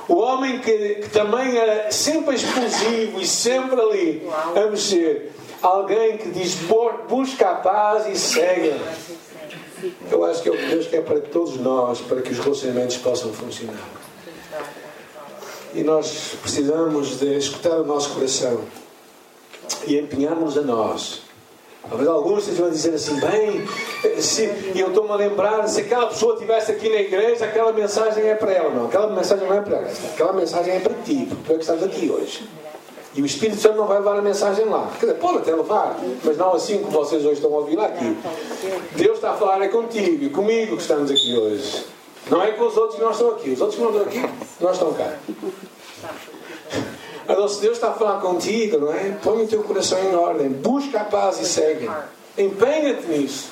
O 0.09 0.17
homem 0.17 0.59
que, 0.59 0.97
que 0.97 1.09
também 1.09 1.57
era 1.57 1.91
sempre 1.91 2.37
explosivo 2.37 3.21
e 3.21 3.27
sempre 3.27 3.81
ali 3.81 4.29
a 4.55 4.71
mexer. 4.71 5.33
Alguém 5.67 6.17
que 6.17 6.29
diz 6.31 6.55
busca 7.09 7.51
a 7.51 7.55
paz 7.57 8.07
e 8.07 8.17
segue. 8.17 8.73
Eu 10.09 10.25
acho 10.25 10.41
que 10.41 10.49
é 10.49 10.53
o 10.53 10.57
que 10.57 10.67
Deus 10.67 10.87
quer 10.87 11.03
para 11.03 11.21
todos 11.21 11.57
nós, 11.57 12.01
para 12.03 12.23
que 12.23 12.31
os 12.31 12.39
relacionamentos 12.39 12.97
possam 12.99 13.33
funcionar. 13.33 13.75
E 15.75 15.83
nós 15.83 16.37
precisamos 16.41 17.19
de 17.19 17.37
escutar 17.37 17.81
o 17.81 17.85
nosso 17.85 18.15
coração 18.15 18.61
e 19.89 19.99
empenharmos 19.99 20.57
a 20.57 20.63
nós. 20.63 21.23
Talvez 21.89 22.09
alguns 22.09 22.45
estejam 22.45 22.67
a 22.67 22.71
dizer 22.71 22.95
assim, 22.95 23.19
bem, 23.19 23.67
se, 24.21 24.45
eu 24.77 24.89
estou-me 24.89 25.11
a 25.11 25.17
lembrar, 25.17 25.67
se 25.67 25.81
aquela 25.81 26.07
pessoa 26.07 26.35
estivesse 26.35 26.71
aqui 26.71 26.89
na 26.89 27.01
igreja, 27.01 27.45
aquela 27.45 27.73
mensagem 27.73 28.25
é 28.25 28.37
para 28.37 28.53
ela. 28.53 28.71
Não, 28.71 28.87
aquela 28.87 29.09
mensagem 29.09 29.45
não 29.45 29.55
é 29.55 29.61
para 29.61 29.79
ela. 29.79 29.93
Aquela 30.13 30.33
mensagem 30.33 30.77
é 30.77 30.79
para 30.79 30.95
ti, 31.05 31.27
porque 31.29 31.43
tu 31.45 31.53
é 31.53 31.55
que 31.57 31.61
estás 31.63 31.83
aqui 31.83 32.09
hoje. 32.09 32.49
E 33.17 33.23
o 33.23 33.27
Espírito 33.27 33.59
Santo 33.59 33.77
não 33.77 33.87
vai 33.87 33.99
levar 33.99 34.19
a 34.19 34.23
mensagem 34.23 34.67
lá. 34.67 34.91
Quer 35.01 35.07
dizer, 35.07 35.19
pode 35.19 35.39
até 35.39 35.55
levar, 35.55 35.99
mas 36.23 36.37
não 36.37 36.53
assim 36.53 36.79
como 36.79 36.91
vocês 36.91 37.25
hoje 37.25 37.35
estão 37.35 37.53
a 37.55 37.59
ouvir 37.59 37.81
aqui. 37.81 38.15
Deus 38.95 39.17
está 39.17 39.31
a 39.31 39.35
falar 39.35 39.63
é 39.63 39.69
contigo 39.69 40.25
e 40.25 40.29
comigo 40.29 40.77
que 40.77 40.83
estamos 40.83 41.11
aqui 41.11 41.35
hoje. 41.35 41.87
Não 42.31 42.43
é 42.43 42.53
com 42.53 42.67
os 42.67 42.77
outros 42.77 42.97
que 42.97 43.03
nós 43.03 43.17
estamos 43.17 43.41
aqui. 43.41 43.51
Os 43.51 43.61
outros 43.61 43.79
que 43.79 43.83
não 43.83 43.91
estão 43.91 44.07
aqui, 44.07 44.35
nós 44.61 44.73
estamos 44.75 44.97
cá. 44.99 45.15
Agora, 47.27 47.49
se 47.49 47.61
Deus 47.61 47.75
está 47.75 47.89
a 47.89 47.93
falar 47.95 48.21
contigo, 48.21 48.79
não 48.79 48.93
é? 48.93 49.17
Põe 49.23 49.45
o 49.45 49.49
teu 49.49 49.63
coração 49.65 49.99
em 49.99 50.15
ordem. 50.15 50.49
Busca 50.49 51.01
a 51.01 51.05
paz 51.05 51.41
e 51.41 51.47
segue. 51.47 51.91
Empenha-te 52.37 53.07
nisso. 53.07 53.51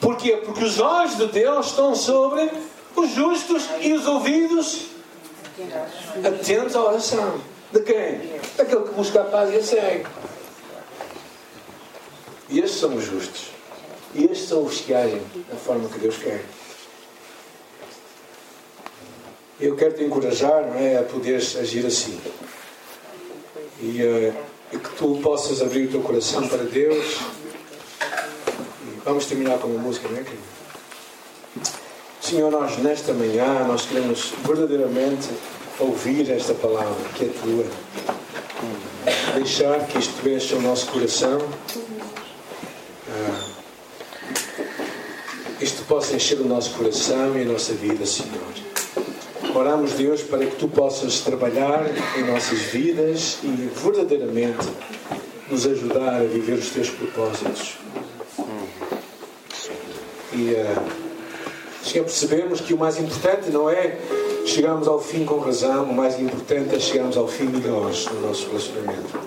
Porquê? 0.00 0.36
Porque 0.44 0.64
os 0.64 0.78
olhos 0.78 1.16
de 1.16 1.26
Deus 1.26 1.66
estão 1.66 1.94
sobre 1.94 2.50
os 2.94 3.10
justos 3.10 3.68
e 3.80 3.92
os 3.92 4.06
ouvidos 4.06 4.86
atentos 6.24 6.76
à 6.76 6.82
oração. 6.82 7.53
De 7.74 7.80
quem? 7.80 8.38
Daquele 8.56 8.82
que 8.82 8.94
busca 8.94 9.20
a 9.20 9.24
paz 9.24 9.52
e 9.52 9.56
a 9.56 9.62
segue. 9.62 10.06
E 12.48 12.60
estes 12.60 12.78
são 12.78 12.94
os 12.94 13.04
justos. 13.04 13.50
E 14.14 14.26
estes 14.26 14.48
são 14.48 14.62
os 14.62 14.80
que 14.80 14.94
agem 14.94 15.20
da 15.50 15.56
forma 15.56 15.88
que 15.88 15.98
Deus 15.98 16.16
quer. 16.18 16.44
Eu 19.60 19.74
quero 19.74 19.92
te 19.92 20.04
encorajar 20.04 20.62
é, 20.76 20.98
a 20.98 21.02
poderes 21.02 21.56
agir 21.56 21.84
assim. 21.84 22.20
E, 23.80 24.02
uh, 24.04 24.34
e, 24.72 24.78
que 24.78 24.90
tu 24.96 25.18
possas 25.20 25.60
abrir 25.60 25.86
o 25.86 25.90
teu 25.90 26.00
coração 26.00 26.46
para 26.46 26.62
Deus. 26.62 27.18
E 28.86 29.00
vamos 29.04 29.26
terminar 29.26 29.58
com 29.58 29.66
uma 29.66 29.82
música, 29.82 30.08
não 30.08 30.18
é, 30.18 30.22
querido? 30.22 30.44
Senhor, 32.20 32.52
nós 32.52 32.78
nesta 32.78 33.12
manhã, 33.12 33.64
nós 33.66 33.84
queremos 33.84 34.32
verdadeiramente 34.44 35.28
ouvir 35.78 36.30
esta 36.30 36.54
palavra 36.54 37.08
que 37.14 37.24
é 37.24 37.28
tua. 37.28 37.64
Deixar 39.34 39.86
que 39.86 39.98
isto 39.98 40.28
encha 40.28 40.56
o 40.56 40.62
nosso 40.62 40.86
coração. 40.88 41.38
Uh, 43.08 43.54
isto 45.60 45.84
possa 45.84 46.14
encher 46.14 46.40
o 46.40 46.46
nosso 46.46 46.70
coração 46.74 47.36
e 47.36 47.42
a 47.42 47.44
nossa 47.44 47.74
vida, 47.74 48.06
Senhor. 48.06 48.32
Oramos, 49.54 49.92
Deus, 49.92 50.22
para 50.22 50.44
que 50.44 50.56
tu 50.56 50.68
possas 50.68 51.20
trabalhar 51.20 51.84
em 52.16 52.24
nossas 52.24 52.58
vidas 52.58 53.38
e 53.42 53.70
verdadeiramente 53.74 54.68
nos 55.50 55.66
ajudar 55.66 56.16
a 56.16 56.24
viver 56.24 56.54
os 56.54 56.70
teus 56.70 56.90
propósitos. 56.90 57.76
E, 60.32 60.52
uh, 60.52 61.84
Senhor, 61.84 62.04
percebemos 62.04 62.60
que 62.60 62.74
o 62.74 62.78
mais 62.78 62.98
importante 62.98 63.50
não 63.50 63.70
é 63.70 63.98
chegarmos 64.44 64.86
ao 64.86 65.00
fim 65.00 65.24
com 65.24 65.38
razão, 65.38 65.84
o 65.84 65.94
mais 65.94 66.20
importante 66.20 66.74
é 66.74 66.78
chegarmos 66.78 67.16
ao 67.16 67.26
fim 67.26 67.44
melhores 67.44 68.06
no 68.06 68.26
nosso 68.26 68.46
relacionamento. 68.48 69.18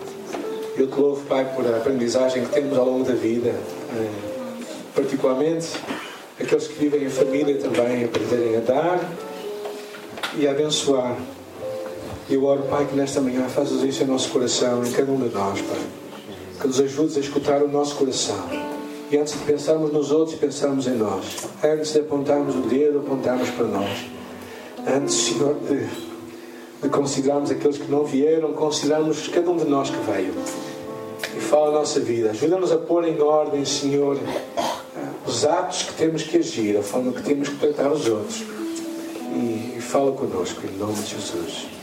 Eu 0.78 0.88
te 0.88 1.00
louvo, 1.00 1.26
Pai, 1.26 1.52
por 1.56 1.66
a 1.66 1.78
aprendizagem 1.78 2.46
que 2.46 2.52
temos 2.52 2.78
ao 2.78 2.86
longo 2.86 3.04
da 3.04 3.16
vida, 3.16 3.50
uh, 3.50 4.64
particularmente 4.94 5.70
aqueles 6.40 6.68
que 6.68 6.74
vivem 6.74 7.04
em 7.04 7.10
família 7.10 7.58
também 7.58 8.06
aprenderem 8.06 8.58
a 8.58 8.60
dar 8.60 9.12
e 10.38 10.48
abençoar. 10.48 11.18
Eu 12.30 12.44
oro, 12.46 12.64
Pai, 12.64 12.86
que 12.86 12.96
nesta 12.96 13.20
manhã 13.22 13.48
fazes 13.50 13.82
isso 13.82 14.04
em 14.04 14.06
nosso 14.06 14.30
coração, 14.30 14.86
em 14.86 14.92
cada 14.92 15.12
um 15.12 15.18
de 15.18 15.34
nós, 15.34 15.60
Pai. 15.62 15.80
Que 16.62 16.68
nos 16.68 16.80
ajudes 16.80 17.18
a 17.18 17.20
escutar 17.22 17.64
o 17.64 17.68
nosso 17.68 17.96
coração. 17.96 18.38
E 19.10 19.18
antes 19.18 19.34
de 19.34 19.40
pensarmos 19.40 19.92
nos 19.92 20.12
outros, 20.12 20.38
pensarmos 20.38 20.86
em 20.86 20.96
nós. 20.96 21.48
Antes 21.64 21.94
de 21.94 22.02
apontarmos 22.02 22.56
o 22.56 22.60
dedo, 22.60 23.00
apontarmos 23.00 23.50
para 23.52 23.66
nós. 23.66 24.17
Antes, 24.88 25.16
Senhor, 25.16 25.56
de, 25.56 25.86
de 26.82 26.90
considerarmos 26.90 27.52
aqueles 27.52 27.78
que 27.78 27.92
não 27.92 28.06
vieram, 28.06 28.54
considerarmos 28.54 29.28
cada 29.28 29.52
um 29.52 29.58
de 29.58 29.66
nós 29.66 29.90
que 29.90 29.98
veio. 30.10 30.34
E 31.36 31.40
fala 31.42 31.70
a 31.70 31.72
nossa 31.72 32.00
vida. 32.00 32.32
Ajuda-nos 32.32 32.72
a 32.72 32.78
pôr 32.78 33.06
em 33.06 33.20
ordem, 33.22 33.66
Senhor, 33.66 34.18
os 35.26 35.46
atos 35.46 35.84
que 35.84 35.94
temos 35.94 36.24
que 36.24 36.38
agir, 36.38 36.78
a 36.78 36.82
forma 36.82 37.12
que 37.12 37.22
temos 37.22 37.50
que 37.50 37.58
tratar 37.58 37.92
os 37.92 38.08
outros 38.08 38.44
e, 39.36 39.76
e 39.78 39.82
fala 39.82 40.12
conosco 40.14 40.62
em 40.66 40.78
nome 40.78 40.94
de 40.94 41.16
Jesus. 41.16 41.77